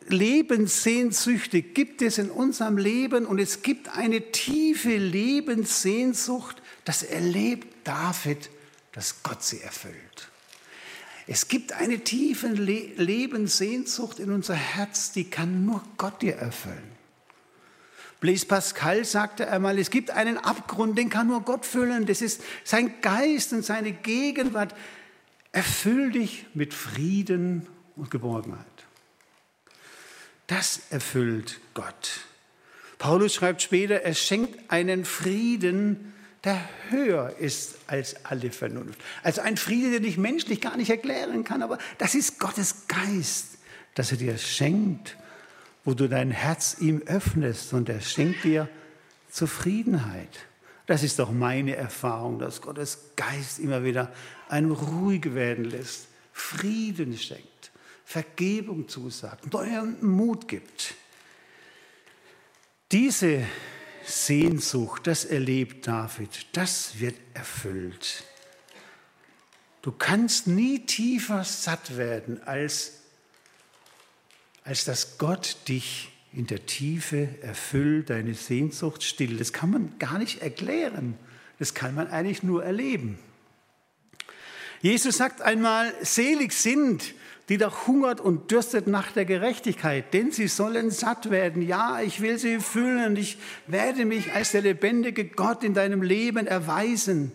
Lebenssehnsüchte 0.09 1.63
gibt 1.63 2.03
es 2.03 2.19
in 2.19 2.31
unserem 2.31 2.77
Leben 2.77 3.27
und 3.27 3.39
es 3.39 3.63
gibt 3.63 3.97
eine 3.97 4.33
tiefe 4.33 4.97
Lebenssehnsucht, 4.97 6.61
das 6.85 7.03
erlebt 7.03 7.69
David, 7.85 8.51
dass 8.93 9.23
Gott 9.23 9.43
sie 9.43 9.61
erfüllt. 9.61 10.29
Es 11.27 11.49
gibt 11.49 11.73
eine 11.73 12.01
tiefe 12.01 12.49
Lebenssehnsucht 12.49 14.19
in 14.19 14.33
unser 14.33 14.55
Herz, 14.55 15.13
die 15.13 15.31
kann 15.31 15.65
nur 15.65 15.83
Gott 15.97 16.21
dir 16.21 16.37
erfüllen. 16.37 16.93
Blaise 18.21 18.47
Pascal 18.47 19.05
sagte 19.05 19.51
einmal, 19.51 19.79
es 19.79 19.91
gibt 19.91 20.11
einen 20.11 20.39
Abgrund, 20.39 20.97
den 20.97 21.11
kann 21.11 21.27
nur 21.27 21.43
Gott 21.43 21.67
füllen. 21.67 22.07
Das 22.07 22.23
ist 22.23 22.41
sein 22.63 23.01
Geist 23.01 23.53
und 23.53 23.65
seine 23.65 23.93
Gegenwart. 23.93 24.75
Erfüll 25.51 26.13
dich 26.13 26.47
mit 26.55 26.73
Frieden 26.73 27.67
und 27.97 28.11
Geborgenheit. 28.11 28.67
Das 30.47 30.83
erfüllt 30.91 31.61
Gott. 31.75 32.21
Paulus 32.99 33.35
schreibt 33.35 33.63
später, 33.63 34.03
er 34.03 34.15
schenkt 34.15 34.71
einen 34.71 35.05
Frieden, 35.05 36.15
der 36.45 36.61
höher 36.91 37.37
ist 37.39 37.77
als 37.87 38.25
alle 38.25 38.51
Vernunft. 38.51 39.01
Also 39.23 39.41
ein 39.43 39.57
Friede, 39.57 39.91
den 39.93 40.05
ich 40.05 40.19
menschlich 40.19 40.61
gar 40.61 40.77
nicht 40.77 40.91
erklären 40.91 41.45
kann, 41.45 41.63
aber 41.63 41.79
das 41.99 42.15
ist 42.15 42.41
Gottes 42.41 42.89
Geist, 42.89 43.59
dass 43.95 44.11
er 44.11 44.19
dir 44.19 44.39
schenkt 44.39 45.17
wo 45.85 45.95
du 45.95 46.09
dein 46.09 46.31
Herz 46.31 46.77
ihm 46.81 47.03
öffnest 47.07 47.73
und 47.73 47.89
er 47.89 48.01
schenkt 48.01 48.45
dir 48.45 48.69
Zufriedenheit. 49.31 50.47
Das 50.87 51.03
ist 51.03 51.19
doch 51.19 51.31
meine 51.31 51.77
Erfahrung, 51.77 52.39
dass 52.39 52.61
Gottes 52.61 53.11
Geist 53.17 53.59
immer 53.59 53.85
wieder 53.85 54.13
einem 54.49 54.73
ruhig 54.73 55.35
werden 55.35 55.65
lässt, 55.65 56.07
Frieden 56.33 57.17
schenkt, 57.17 57.73
Vergebung 58.05 58.89
zusagt, 58.89 59.53
neuen 59.53 60.05
Mut 60.05 60.49
gibt. 60.49 60.95
Diese 62.91 63.45
Sehnsucht, 64.05 65.07
das 65.07 65.25
erlebt 65.25 65.87
David, 65.87 66.47
das 66.53 66.99
wird 67.01 67.17
erfüllt. 67.35 68.25
Du 69.83 69.93
kannst 69.93 70.47
nie 70.47 70.87
tiefer 70.87 71.45
satt 71.45 71.97
werden 71.97 72.43
als 72.45 73.03
als 74.65 74.85
dass 74.85 75.19
Gott 75.19 75.57
dich 75.69 76.11
in 76.33 76.47
der 76.47 76.67
Tiefe 76.67 77.29
erfüllt, 77.43 78.11
deine 78.11 78.35
Sehnsucht 78.35 79.03
stillt. 79.03 79.41
Das 79.41 79.53
kann 79.53 79.71
man 79.71 79.99
gar 79.99 80.19
nicht 80.19 80.41
erklären. 80.41 81.19
Das 81.59 81.75
kann 81.75 81.95
man 81.95 82.09
eigentlich 82.09 82.43
nur 82.43 82.65
erleben. 82.65 83.19
Jesus 84.81 85.17
sagt 85.17 85.43
einmal, 85.43 85.93
selig 86.03 86.53
sind, 86.53 87.15
die 87.49 87.59
doch 87.59 87.87
hungert 87.87 88.21
und 88.21 88.51
dürstet 88.51 88.87
nach 88.87 89.13
der 89.13 89.25
Gerechtigkeit, 89.25 90.15
denn 90.15 90.31
sie 90.31 90.49
sollen 90.49 90.91
satt 90.91 91.31
werden. 91.31 91.63
Ja, 91.63 92.01
ich 92.01 92.21
will 92.21 92.39
sie 92.39 92.61
füllen. 92.61 93.17
Ich 93.17 93.39
werde 93.67 94.05
mich 94.05 94.33
als 94.33 94.53
der 94.53 94.63
lebendige 94.63 95.25
Gott 95.25 95.65
in 95.65 95.75
deinem 95.75 96.03
Leben 96.03 96.47
erweisen. 96.47 97.33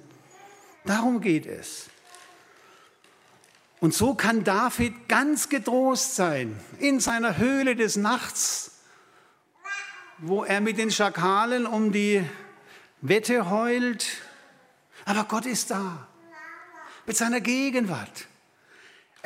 Darum 0.85 1.19
geht 1.19 1.45
es. 1.45 1.89
Und 3.79 3.93
so 3.93 4.15
kann 4.15 4.43
David 4.43 5.07
ganz 5.07 5.49
getrost 5.49 6.15
sein 6.15 6.59
in 6.79 6.99
seiner 6.99 7.37
Höhle 7.37 7.75
des 7.75 7.95
Nachts, 7.95 8.71
wo 10.17 10.43
er 10.43 10.61
mit 10.61 10.77
den 10.79 10.89
Schakalen 10.89 11.67
um 11.67 11.91
die 11.91 12.23
Wette 13.01 13.49
heult. 13.51 14.07
Aber 15.05 15.25
Gott 15.25 15.45
ist 15.45 15.69
da 15.69 16.07
mit 17.05 17.15
seiner 17.17 17.39
Gegenwart. 17.39 18.27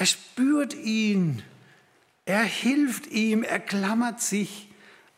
Er 0.02 0.08
spürt 0.08 0.74
ihn, 0.74 1.44
er 2.26 2.42
hilft 2.42 3.06
ihm, 3.12 3.44
er 3.44 3.60
klammert 3.60 4.20
sich 4.20 4.68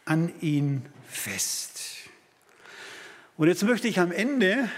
an 0.03 0.29
ihn 0.41 0.81
fest. 1.07 1.79
Und 3.37 3.47
jetzt 3.47 3.63
möchte 3.63 3.87
ich 3.87 4.01
am 4.01 4.11
Ende 4.11 4.69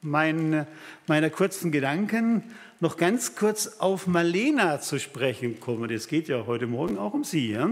mein, 0.00 0.66
meiner 1.08 1.28
kurzen 1.28 1.70
Gedanken 1.72 2.54
noch 2.80 2.96
ganz 2.96 3.36
kurz 3.36 3.66
auf 3.80 4.06
Malena 4.06 4.80
zu 4.80 4.98
sprechen 4.98 5.60
kommen. 5.60 5.90
Es 5.90 6.08
geht 6.08 6.28
ja 6.28 6.46
heute 6.46 6.66
Morgen 6.66 6.96
auch 6.96 7.12
um 7.12 7.22
sie. 7.22 7.50
Ja? 7.50 7.68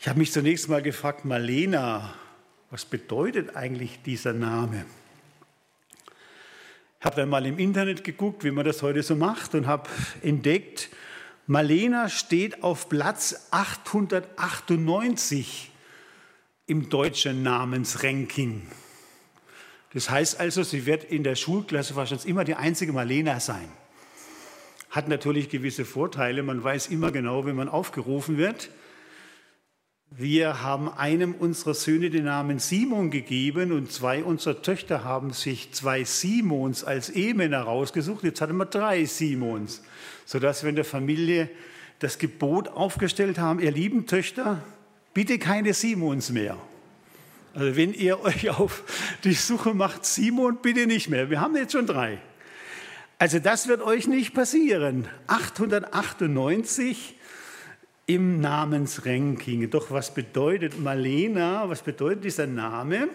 Ich 0.00 0.08
habe 0.08 0.18
mich 0.18 0.32
zunächst 0.32 0.68
mal 0.68 0.82
gefragt, 0.82 1.24
Malena, 1.24 2.14
was 2.72 2.84
bedeutet 2.84 3.54
eigentlich 3.54 4.02
dieser 4.02 4.32
Name? 4.32 4.86
Habe 7.00 7.16
dann 7.16 7.30
mal 7.30 7.46
im 7.46 7.58
Internet 7.58 8.04
geguckt, 8.04 8.44
wie 8.44 8.50
man 8.50 8.66
das 8.66 8.82
heute 8.82 9.02
so 9.02 9.16
macht 9.16 9.54
und 9.54 9.66
habe 9.66 9.88
entdeckt, 10.22 10.90
Malena 11.46 12.08
steht 12.08 12.62
auf 12.62 12.88
Platz 12.88 13.48
898 13.50 15.70
im 16.66 16.88
deutschen 16.88 17.42
Namensranking. 17.42 18.62
Das 19.92 20.08
heißt 20.10 20.38
also, 20.38 20.62
sie 20.62 20.86
wird 20.86 21.02
in 21.04 21.24
der 21.24 21.34
Schulklasse 21.34 21.96
wahrscheinlich 21.96 22.28
immer 22.28 22.44
die 22.44 22.54
einzige 22.54 22.92
Marlena 22.92 23.40
sein. 23.40 23.68
Hat 24.90 25.08
natürlich 25.08 25.48
gewisse 25.48 25.84
Vorteile. 25.84 26.44
Man 26.44 26.62
weiß 26.62 26.86
immer 26.88 27.10
genau, 27.10 27.46
wenn 27.46 27.56
man 27.56 27.68
aufgerufen 27.68 28.36
wird. 28.36 28.70
Wir 30.12 30.60
haben 30.62 30.88
einem 30.92 31.34
unserer 31.34 31.72
Söhne 31.72 32.10
den 32.10 32.24
Namen 32.24 32.58
Simon 32.58 33.12
gegeben 33.12 33.70
und 33.70 33.92
zwei 33.92 34.24
unserer 34.24 34.60
Töchter 34.60 35.04
haben 35.04 35.32
sich 35.32 35.70
zwei 35.70 36.02
Simons 36.02 36.82
als 36.82 37.10
Ehemänner 37.10 37.60
rausgesucht. 37.60 38.24
Jetzt 38.24 38.40
hatten 38.40 38.56
wir 38.56 38.66
drei 38.66 39.04
Simons, 39.04 39.84
sodass 40.26 40.64
wir 40.64 40.70
in 40.70 40.74
der 40.74 40.84
Familie 40.84 41.48
das 42.00 42.18
Gebot 42.18 42.66
aufgestellt 42.66 43.38
haben, 43.38 43.60
ihr 43.60 43.70
lieben 43.70 44.08
Töchter, 44.08 44.60
bitte 45.14 45.38
keine 45.38 45.74
Simons 45.74 46.30
mehr. 46.30 46.56
Also 47.54 47.76
wenn 47.76 47.94
ihr 47.94 48.20
euch 48.20 48.50
auf 48.50 48.82
die 49.22 49.34
Suche 49.34 49.74
macht, 49.74 50.04
Simon, 50.04 50.58
bitte 50.60 50.88
nicht 50.88 51.08
mehr. 51.08 51.30
Wir 51.30 51.40
haben 51.40 51.54
jetzt 51.54 51.70
schon 51.70 51.86
drei. 51.86 52.18
Also 53.18 53.38
das 53.38 53.68
wird 53.68 53.80
euch 53.80 54.08
nicht 54.08 54.34
passieren. 54.34 55.06
898 55.28 57.14
im 58.10 58.40
Namensranking. 58.40 59.70
Doch 59.70 59.92
was 59.92 60.12
bedeutet 60.12 60.80
Malena? 60.80 61.68
Was 61.68 61.80
bedeutet 61.80 62.24
dieser 62.24 62.48
Name? 62.48 63.08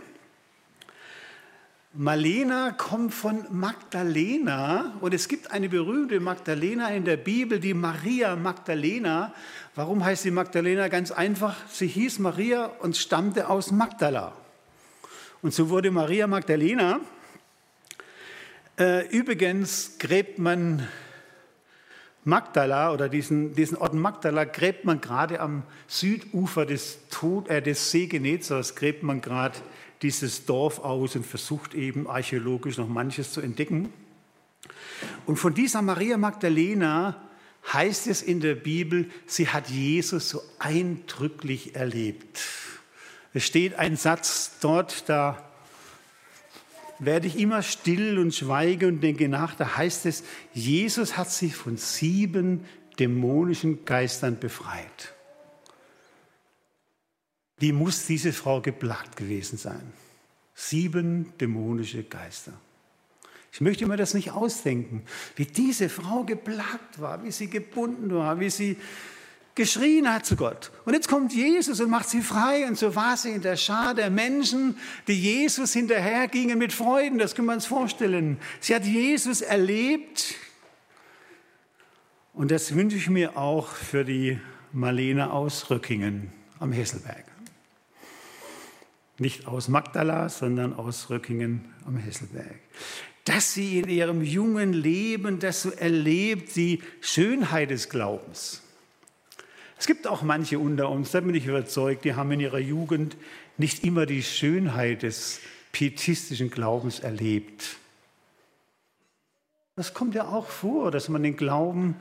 Malena 1.92 2.72
kommt 2.72 3.14
von 3.14 3.46
Magdalena 3.52 4.94
und 5.02 5.14
es 5.14 5.28
gibt 5.28 5.52
eine 5.52 5.68
berühmte 5.68 6.22
Magdalena 6.22 6.90
in 6.90 7.04
der 7.04 7.18
Bibel, 7.18 7.60
die 7.60 7.74
Maria 7.74 8.38
Magdalena. 8.38 9.34
Warum 9.76 10.04
heißt 10.04 10.24
sie 10.24 10.32
Magdalena? 10.32 10.88
Ganz 10.88 11.12
einfach, 11.12 11.58
sie 11.70 11.88
hieß 11.88 12.20
Maria 12.20 12.68
und 12.80 12.96
stammte 12.96 13.50
aus 13.50 13.72
Magdala. 13.72 14.32
Und 15.42 15.54
so 15.54 15.68
wurde 15.70 15.92
Maria 15.92 16.26
Magdalena. 16.26 17.02
Äh, 18.80 19.10
übrigens 19.10 19.98
gräbt 20.00 20.40
man 20.40 20.88
Magdala 22.26 22.92
oder 22.92 23.08
diesen, 23.08 23.54
diesen 23.54 23.78
Ort 23.78 23.94
Magdala 23.94 24.46
gräbt 24.46 24.84
man 24.84 25.00
gerade 25.00 25.40
am 25.40 25.64
Südufer 25.88 26.66
des, 26.66 26.98
Tod, 27.10 27.48
äh, 27.48 27.62
des 27.62 27.92
See 27.92 28.08
Genezars, 28.08 28.76
gräbt 28.76 29.04
man 29.04 29.22
gerade 29.22 29.58
dieses 30.02 30.46
Dorf 30.46 30.80
aus 30.80 31.16
und 31.16 31.26
versucht 31.26 31.76
eben 31.76 32.08
archäologisch 32.10 32.78
noch 32.78 32.90
manches 32.90 33.32
zu 33.32 33.42
entdecken. 33.42 33.94
Und 35.26 35.38
von 35.38 35.54
dieser 35.54 35.82
Maria 35.84 36.18
Magdalena 36.18 37.22
heißt 37.72 38.08
es 38.08 38.22
in 38.22 38.42
der 38.42 38.56
Bibel, 38.56 39.10
sie 39.28 39.50
hat 39.50 39.70
Jesus 39.70 40.30
so 40.30 40.42
eindrücklich 40.60 41.76
erlebt. 41.76 42.40
Es 43.34 43.44
steht 43.44 43.76
ein 43.76 43.98
Satz 43.98 44.60
dort, 44.62 45.10
da 45.10 45.44
werde 47.00 47.28
ich 47.28 47.38
immer 47.38 47.62
still 47.62 48.20
und 48.20 48.34
schweige 48.34 48.88
und 48.88 49.02
denke 49.02 49.28
nach, 49.28 49.56
da 49.56 49.78
heißt 49.78 50.06
es, 50.06 50.24
Jesus 50.54 51.18
hat 51.18 51.32
sich 51.32 51.56
von 51.56 51.78
sieben 51.78 52.66
dämonischen 53.00 53.86
Geistern 53.86 54.40
befreit. 54.40 55.14
Wie 57.58 57.72
muss 57.72 58.06
diese 58.06 58.34
Frau 58.34 58.62
geplagt 58.62 59.16
gewesen 59.16 59.58
sein? 59.58 59.94
Sieben 60.54 61.34
dämonische 61.40 62.04
Geister. 62.04 62.54
Ich 63.52 63.62
möchte 63.62 63.88
mir 63.88 63.96
das 63.96 64.14
nicht 64.14 64.32
ausdenken, 64.32 65.04
wie 65.38 65.46
diese 65.46 65.88
Frau 65.88 66.24
geplagt 66.24 67.00
war, 67.00 67.24
wie 67.24 67.32
sie 67.32 67.50
gebunden 67.50 68.14
war, 68.14 68.40
wie 68.40 68.50
sie 68.50 68.78
geschrien 69.56 70.14
hat 70.14 70.26
zu 70.26 70.36
Gott. 70.36 70.72
Und 70.84 70.94
jetzt 70.94 71.08
kommt 71.08 71.34
Jesus 71.34 71.80
und 71.80 71.90
macht 71.90 72.10
sie 72.10 72.22
frei. 72.22 72.68
Und 72.68 72.78
so 72.78 72.96
war 72.96 73.16
sie 73.18 73.32
in 73.32 73.42
der 73.42 73.56
Schar 73.56 73.94
der 73.94 74.10
Menschen, 74.10 74.78
die 75.08 75.20
Jesus 75.20 75.74
hinterhergingen 75.74 76.60
mit 76.60 76.74
Freuden. 76.74 77.18
Das 77.18 77.34
können 77.34 77.48
wir 77.48 77.54
uns 77.54 77.66
vorstellen. 77.66 78.38
Sie 78.60 78.76
hat 78.76 78.86
Jesus 78.86 79.42
erlebt. 79.42 80.36
Und 82.34 82.52
das 82.52 82.76
wünsche 82.76 82.98
ich 82.98 83.10
mir 83.10 83.38
auch 83.38 83.70
für 83.70 84.04
die 84.04 84.40
Marlene 84.74 85.32
aus 85.32 85.70
Röckingen 85.70 86.34
am 86.60 86.74
Hesselberg. 86.74 87.24
Nicht 89.18 89.48
aus 89.48 89.70
Magdala, 89.70 90.28
sondern 90.28 90.74
aus 90.74 91.10
Röckingen 91.10 91.74
am 91.86 91.96
Hesselberg. 91.96 92.60
Dass 93.24 93.54
sie 93.54 93.80
in 93.80 93.88
ihrem 93.88 94.22
jungen 94.22 94.74
Leben 94.74 95.40
das 95.40 95.62
so 95.62 95.72
erlebt, 95.72 96.58
die 96.58 96.84
Schönheit 97.00 97.70
des 97.70 97.90
Glaubens 97.90 98.62
es 99.78 99.88
gibt 99.88 100.08
auch 100.08 100.22
manche 100.22 100.60
unter 100.60 100.90
uns, 100.90 101.12
da 101.12 101.20
bin 101.20 101.36
ich 101.36 101.48
überzeugt, 101.48 102.06
die 102.06 102.16
haben 102.16 102.32
in 102.32 102.40
ihrer 102.40 102.60
Jugend 102.60 103.18
nicht 103.58 103.84
immer 103.84 104.06
die 104.06 104.24
Schönheit 104.24 105.04
des 105.04 105.40
pietistischen 105.72 106.50
Glaubens 106.50 107.00
erlebt. 107.00 107.78
Das 109.76 109.94
kommt 109.94 110.16
ja 110.16 110.30
auch 110.30 110.48
vor, 110.48 110.92
dass 110.92 111.10
man 111.10 111.24
den 111.24 111.36
Glauben 111.36 111.96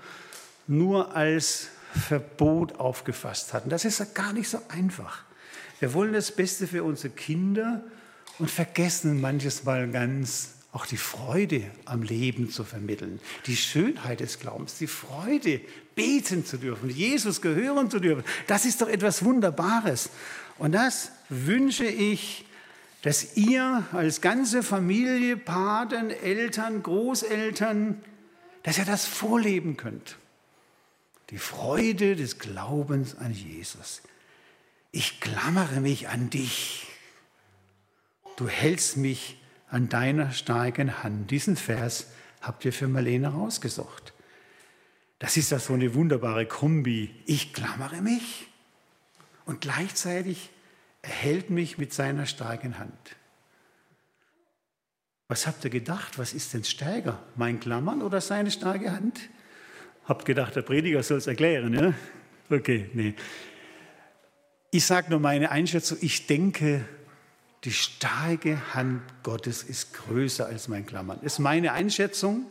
nur 0.69 1.17
als 1.17 1.69
Verbot 1.93 2.79
aufgefasst 2.79 3.53
hat. 3.53 3.65
Und 3.65 3.71
das 3.71 3.85
ist 3.85 3.99
ja 3.99 4.07
gar 4.15 4.33
nicht 4.33 4.49
so 4.49 4.59
einfach. 4.69 5.25
Wir 5.81 5.93
wollen 5.93 6.13
das 6.13 6.33
Beste 6.33 6.67
für 6.67 6.85
unsere 6.85 7.13
Kinder 7.13 7.83
und 8.39 8.51
vergessen 8.51 9.21
manches 9.21 9.65
Mal 9.65 9.91
ganz 9.91 10.54
auch 10.75 10.87
die 10.87 10.97
Freude 10.97 11.63
am 11.85 12.03
Leben 12.03 12.51
zu 12.51 12.65
vermitteln, 12.65 13.21
die 13.47 13.57
Schönheit 13.57 14.19
des 14.19 14.41
Glaubens, 14.41 14.77
die 14.77 14.89
Freude, 14.89 15.61
beten 15.95 16.45
zu 16.45 16.59
dürfen, 16.59 16.91
Jesus 16.91 17.41
gehören 17.41 17.93
zu 17.93 18.01
dürfen. 18.01 18.25
Das 18.49 18.65
ist 18.65 18.83
doch 18.83 18.89
etwas 18.89 19.25
Wunderbares. 19.25 20.11
Und 20.59 20.73
das 20.73 21.13
wünsche 21.29 21.85
ich, 21.87 22.45
dass 23.03 23.37
ihr 23.37 23.87
als 23.93 24.21
ganze 24.21 24.65
Familie, 24.65 25.37
Paten, 25.37 26.11
Eltern, 26.11 26.83
Großeltern, 26.83 28.03
dass 28.65 28.79
ihr 28.79 28.85
das 28.85 29.07
vorleben 29.07 29.77
könnt. 29.77 30.17
Die 31.31 31.39
Freude 31.39 32.17
des 32.17 32.41
Glaubens 32.41 33.17
an 33.17 33.33
Jesus. 33.33 34.03
Ich 34.91 35.21
klammere 35.21 35.81
mich 35.81 36.09
an 36.09 36.31
dich. 36.31 36.89
Du 38.37 38.49
hältst 38.49 38.97
mich 38.97 39.37
an 39.75 39.89
deiner 39.89 40.31
starken 40.31 41.03
Hand. 41.03 41.33
Diesen 41.33 41.57
Vers 41.57 42.07
habt 42.41 42.65
ihr 42.65 42.73
für 42.73 42.87
Marlene 42.87 43.27
rausgesucht. 43.27 44.13
Das 45.19 45.37
ist 45.37 45.51
ja 45.51 45.59
so 45.59 45.75
eine 45.75 45.95
wunderbare 45.95 46.47
Kombi. 46.47 47.13
Ich 47.27 47.53
klammere 47.53 48.01
mich 48.01 48.47
und 49.47 49.63
gleichzeitig 49.63 50.51
erhält 51.03 51.51
mich 51.51 51.77
mit 51.77 51.93
seiner 51.93 52.27
starken 52.27 52.79
Hand. 52.79 53.17
Was 55.27 55.49
habt 55.49 55.65
ihr 55.65 55.71
gedacht? 55.71 56.21
Was 56.21 56.35
ist 56.35 56.55
denn 56.55 56.63
stärker? 56.63 57.21
Mein 57.35 57.59
Klammern 57.59 58.01
oder 58.01 58.21
seine 58.21 58.53
starke 58.53 58.93
Hand? 58.93 59.29
Habt 60.05 60.25
gedacht, 60.25 60.55
der 60.55 60.63
Prediger 60.63 61.03
soll 61.03 61.19
es 61.19 61.27
erklären, 61.27 61.75
ja? 61.75 61.95
Okay, 62.49 62.91
nee. 62.93 63.15
Ich 64.71 64.87
sage 64.87 65.11
nur 65.11 65.19
meine 65.19 65.51
Einschätzung. 65.51 65.99
Ich 66.01 66.29
denke, 66.29 66.85
die 67.65 67.73
starke 67.73 68.75
Hand 68.75 69.03
Gottes 69.23 69.63
ist 69.63 69.95
größer 69.95 70.47
als 70.47 70.69
mein 70.69 70.85
Klammern. 70.85 71.21
Ist 71.23 71.39
meine 71.39 71.73
Einschätzung, 71.73 72.47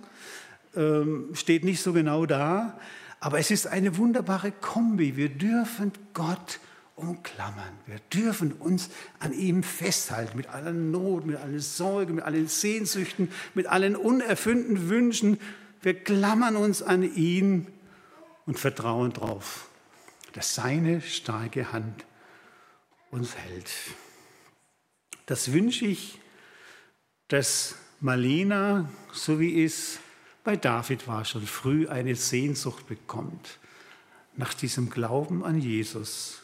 ähm, 0.75 1.29
steht 1.33 1.63
nicht 1.63 1.81
so 1.81 1.93
genau 1.93 2.25
da, 2.25 2.79
aber 3.19 3.39
es 3.39 3.51
ist 3.51 3.67
eine 3.67 3.97
wunderbare 3.97 4.51
Kombi. 4.51 5.15
Wir 5.15 5.29
dürfen 5.29 5.91
Gott 6.13 6.59
umklammern. 6.95 7.73
Wir 7.85 7.99
dürfen 8.11 8.53
uns 8.53 8.89
an 9.19 9.33
ihm 9.33 9.63
festhalten, 9.63 10.35
mit 10.35 10.49
aller 10.49 10.73
Not, 10.73 11.25
mit 11.25 11.37
allen 11.37 11.59
Sorgen, 11.59 12.15
mit 12.15 12.23
allen 12.23 12.47
Sehnsüchten, 12.47 13.31
mit 13.53 13.67
allen 13.67 13.95
unerfüllten 13.95 14.89
Wünschen. 14.89 15.39
Wir 15.81 15.93
klammern 15.93 16.55
uns 16.55 16.81
an 16.81 17.03
ihn 17.03 17.67
und 18.45 18.59
vertrauen 18.59 19.13
darauf, 19.13 19.69
dass 20.33 20.55
seine 20.55 21.01
starke 21.01 21.71
Hand 21.71 22.05
uns 23.11 23.35
hält. 23.35 23.69
Das 25.25 25.53
wünsche 25.53 25.85
ich, 25.85 26.19
dass 27.29 27.75
Marlena, 28.01 28.89
so 29.13 29.39
wie 29.39 29.63
es 29.63 29.99
bei 30.43 30.57
David 30.57 31.07
war, 31.07 31.23
schon 31.23 31.47
früh 31.47 31.87
eine 31.87 32.15
Sehnsucht 32.15 32.87
bekommt 32.87 33.59
nach 34.35 34.53
diesem 34.53 34.89
Glauben 34.89 35.43
an 35.45 35.61
Jesus. 35.61 36.41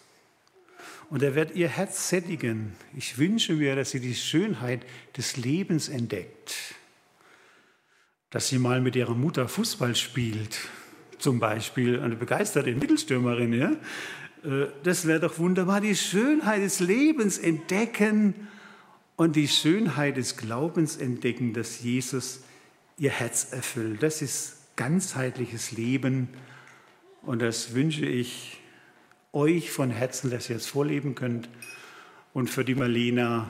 Und 1.10 1.24
er 1.24 1.36
wird 1.36 1.56
ihr 1.56 1.68
Herz 1.68 2.10
sättigen. 2.10 2.76
Ich 2.96 3.18
wünsche 3.18 3.54
mir, 3.54 3.76
dass 3.76 3.92
sie 3.92 4.00
die 4.00 4.16
Schönheit 4.16 4.86
des 5.18 5.38
Lebens 5.38 5.90
entdeckt. 5.90 6.56
Dass 8.30 8.48
sie 8.48 8.60
mal 8.60 8.80
mit 8.80 8.96
ihrer 8.96 9.16
Mutter 9.16 9.48
Fußball 9.48 9.96
spielt, 9.96 10.60
zum 11.18 11.40
Beispiel 11.40 12.00
eine 12.00 12.16
begeisterte 12.16 12.74
Mittelstürmerin. 12.74 13.54
Ja? 13.54 13.72
Äh, 14.44 14.68
das 14.84 15.08
wäre 15.08 15.20
doch 15.20 15.40
wunderbar, 15.40 15.82
die 15.82 15.96
Schönheit 15.96 16.62
des 16.62 16.80
Lebens 16.80 17.40
entdecken 17.40 18.48
und 19.20 19.36
die 19.36 19.50
Schönheit 19.50 20.16
des 20.16 20.38
Glaubens 20.38 20.96
entdecken, 20.96 21.52
dass 21.52 21.82
Jesus 21.82 22.40
ihr 22.98 23.10
Herz 23.10 23.52
erfüllt. 23.52 24.02
Das 24.02 24.22
ist 24.22 24.56
ganzheitliches 24.78 25.74
Leben 25.74 26.30
und 27.24 27.42
das 27.42 27.74
wünsche 27.74 28.06
ich 28.06 28.62
euch 29.34 29.72
von 29.72 29.92
Herzen, 29.92 30.32
dass 30.32 30.50
ihr 30.50 30.56
es 30.56 30.68
vorleben 30.68 31.16
könnt 31.16 31.50
und 32.34 32.50
für 32.50 32.64
die 32.64 32.76
Marlena, 32.76 33.50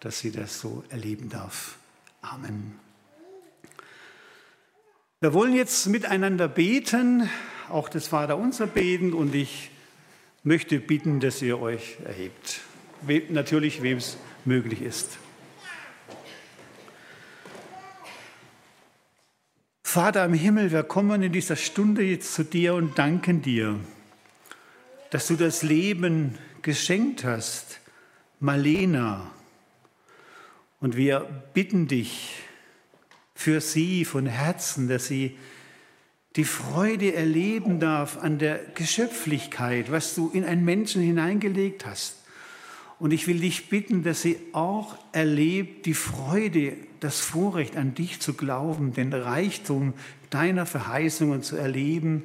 dass 0.00 0.20
sie 0.20 0.32
das 0.32 0.58
so 0.58 0.84
erleben 0.88 1.28
darf. 1.28 1.76
Amen. 2.22 2.78
Wir 5.20 5.34
wollen 5.34 5.54
jetzt 5.54 5.86
miteinander 5.88 6.48
beten, 6.48 7.28
auch 7.68 7.90
das 7.90 8.08
Vaterunser 8.08 8.66
beten 8.66 9.12
und 9.12 9.34
ich 9.34 9.70
möchte 10.44 10.80
bitten, 10.80 11.20
dass 11.20 11.42
ihr 11.42 11.60
euch 11.60 11.98
erhebt. 12.06 12.60
Natürlich, 13.28 13.82
wem 13.82 13.98
es 13.98 14.16
möglich 14.44 14.82
ist. 14.82 15.18
Vater 19.82 20.24
im 20.24 20.34
Himmel, 20.34 20.70
wir 20.70 20.84
kommen 20.84 21.20
in 21.20 21.32
dieser 21.32 21.56
Stunde 21.56 22.02
jetzt 22.04 22.32
zu 22.34 22.44
dir 22.44 22.74
und 22.74 22.96
danken 22.96 23.42
dir, 23.42 23.80
dass 25.10 25.26
du 25.26 25.34
das 25.34 25.64
Leben 25.64 26.38
geschenkt 26.62 27.24
hast, 27.24 27.80
Malena. 28.38 29.30
Und 30.78 30.96
wir 30.96 31.20
bitten 31.54 31.88
dich 31.88 32.36
für 33.34 33.60
sie 33.60 34.04
von 34.04 34.26
Herzen, 34.26 34.88
dass 34.88 35.08
sie 35.08 35.36
die 36.36 36.44
Freude 36.44 37.14
erleben 37.14 37.80
darf 37.80 38.18
an 38.18 38.38
der 38.38 38.60
Geschöpflichkeit, 38.76 39.90
was 39.90 40.14
du 40.14 40.30
in 40.30 40.44
einen 40.44 40.64
Menschen 40.64 41.02
hineingelegt 41.02 41.84
hast. 41.84 42.19
Und 43.00 43.12
ich 43.12 43.26
will 43.26 43.40
dich 43.40 43.70
bitten, 43.70 44.02
dass 44.02 44.20
sie 44.20 44.36
auch 44.52 44.96
erlebt 45.12 45.86
die 45.86 45.94
Freude, 45.94 46.76
das 47.00 47.18
Vorrecht 47.18 47.78
an 47.78 47.94
dich 47.94 48.20
zu 48.20 48.34
glauben, 48.34 48.92
den 48.92 49.14
Reichtum 49.14 49.94
deiner 50.28 50.66
Verheißungen 50.66 51.42
zu 51.42 51.56
erleben, 51.56 52.24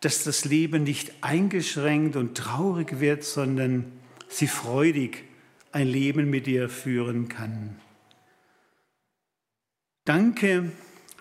dass 0.00 0.24
das 0.24 0.46
Leben 0.46 0.84
nicht 0.84 1.12
eingeschränkt 1.20 2.16
und 2.16 2.34
traurig 2.34 2.98
wird, 2.98 3.24
sondern 3.24 3.92
sie 4.28 4.46
freudig 4.46 5.24
ein 5.70 5.86
Leben 5.86 6.30
mit 6.30 6.46
dir 6.46 6.70
führen 6.70 7.28
kann. 7.28 7.76
Danke, 10.06 10.72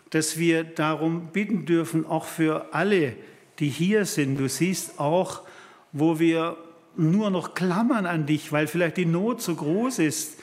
dass 0.10 0.38
wir 0.38 0.64
darum 0.64 1.34
bitten 1.34 1.66
dürfen, 1.66 2.06
auch 2.06 2.26
für 2.26 2.74
alle, 2.74 3.18
die 3.60 3.70
hier 3.70 4.06
sind. 4.06 4.38
Du 4.38 4.48
siehst 4.48 5.00
auch, 5.00 5.42
wo 5.92 6.20
wir 6.20 6.58
nur 6.96 7.30
noch 7.30 7.54
klammern 7.54 8.06
an 8.06 8.26
dich, 8.26 8.52
weil 8.52 8.68
vielleicht 8.68 8.98
die 8.98 9.06
Not 9.06 9.42
so 9.42 9.56
groß 9.56 10.00
ist, 10.00 10.40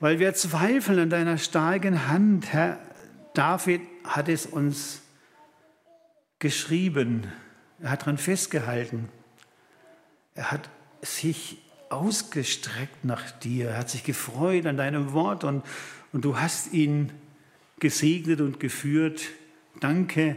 weil 0.00 0.18
wir 0.18 0.34
zweifeln 0.34 0.98
an 0.98 1.10
deiner 1.10 1.38
starken 1.38 2.08
Hand. 2.08 2.52
Herr 2.52 2.78
David 3.34 3.80
hat 4.04 4.28
es 4.28 4.46
uns 4.46 5.02
geschrieben, 6.38 7.28
er 7.80 7.90
hat 7.90 8.02
daran 8.02 8.18
festgehalten, 8.18 9.08
er 10.34 10.50
hat 10.50 10.68
sich 11.02 11.58
ausgestreckt 11.88 13.04
nach 13.04 13.30
dir, 13.30 13.70
er 13.70 13.78
hat 13.78 13.90
sich 13.90 14.04
gefreut 14.04 14.66
an 14.66 14.76
deinem 14.76 15.12
Wort 15.12 15.44
und, 15.44 15.62
und 16.12 16.24
du 16.24 16.38
hast 16.38 16.72
ihn 16.72 17.12
gesegnet 17.80 18.40
und 18.40 18.60
geführt. 18.60 19.22
Danke, 19.80 20.36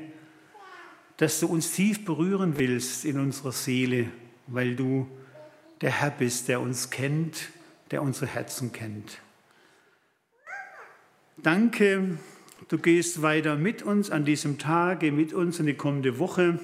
dass 1.17 1.39
du 1.39 1.47
uns 1.47 1.71
tief 1.71 2.03
berühren 2.03 2.57
willst 2.57 3.05
in 3.05 3.19
unserer 3.19 3.51
Seele, 3.51 4.09
weil 4.47 4.75
du 4.75 5.07
der 5.81 5.91
Herr 5.91 6.11
bist, 6.11 6.47
der 6.47 6.61
uns 6.61 6.89
kennt, 6.89 7.49
der 7.91 8.01
unsere 8.01 8.27
Herzen 8.27 8.71
kennt. 8.71 9.19
Danke, 11.37 12.17
du 12.69 12.77
gehst 12.77 13.21
weiter 13.21 13.55
mit 13.55 13.83
uns 13.83 14.09
an 14.09 14.25
diesem 14.25 14.57
Tage, 14.57 15.11
mit 15.11 15.33
uns 15.33 15.59
in 15.59 15.65
die 15.65 15.73
kommende 15.73 16.17
Woche, 16.17 16.59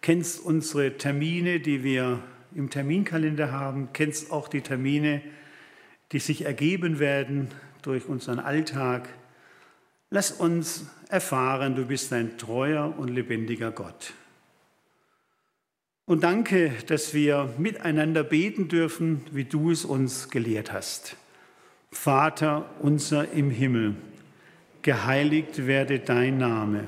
kennst 0.00 0.40
unsere 0.40 0.96
Termine, 0.96 1.60
die 1.60 1.82
wir 1.84 2.22
im 2.54 2.70
Terminkalender 2.70 3.50
haben, 3.50 3.88
kennst 3.92 4.30
auch 4.30 4.48
die 4.48 4.60
Termine, 4.60 5.22
die 6.12 6.18
sich 6.18 6.44
ergeben 6.44 6.98
werden 6.98 7.48
durch 7.82 8.06
unseren 8.06 8.38
Alltag. 8.38 9.08
Lass 10.10 10.30
uns 10.30 10.86
erfahren, 11.08 11.74
du 11.74 11.86
bist 11.86 12.12
ein 12.12 12.38
treuer 12.38 12.94
und 12.98 13.08
lebendiger 13.08 13.70
Gott. 13.70 14.12
Und 16.04 16.24
danke, 16.24 16.72
dass 16.88 17.14
wir 17.14 17.54
miteinander 17.58 18.24
beten 18.24 18.68
dürfen, 18.68 19.22
wie 19.30 19.44
du 19.44 19.70
es 19.70 19.84
uns 19.84 20.30
gelehrt 20.30 20.72
hast. 20.72 21.16
Vater 21.92 22.68
unser 22.80 23.30
im 23.32 23.50
Himmel, 23.50 23.94
geheiligt 24.82 25.66
werde 25.66 26.00
dein 26.00 26.38
Name, 26.38 26.84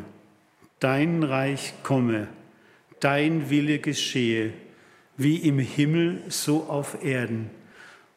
dein 0.80 1.22
Reich 1.22 1.74
komme, 1.82 2.26
dein 2.98 3.50
Wille 3.50 3.78
geschehe, 3.78 4.52
wie 5.16 5.36
im 5.36 5.60
Himmel 5.60 6.22
so 6.28 6.64
auf 6.64 7.04
Erden. 7.04 7.50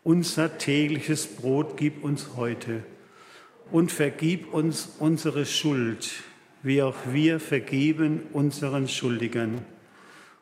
Unser 0.04 0.58
tägliches 0.58 1.28
Brot 1.28 1.78
gib 1.78 2.04
uns 2.04 2.30
heute 2.38 2.84
und 3.72 3.92
vergib 3.92 4.52
uns 4.54 4.96
unsere 4.98 5.46
Schuld, 5.46 6.24
wie 6.64 6.82
auch 6.82 6.96
wir 7.12 7.40
vergeben 7.40 8.22
unseren 8.34 8.88
Schuldigern. 8.88 9.64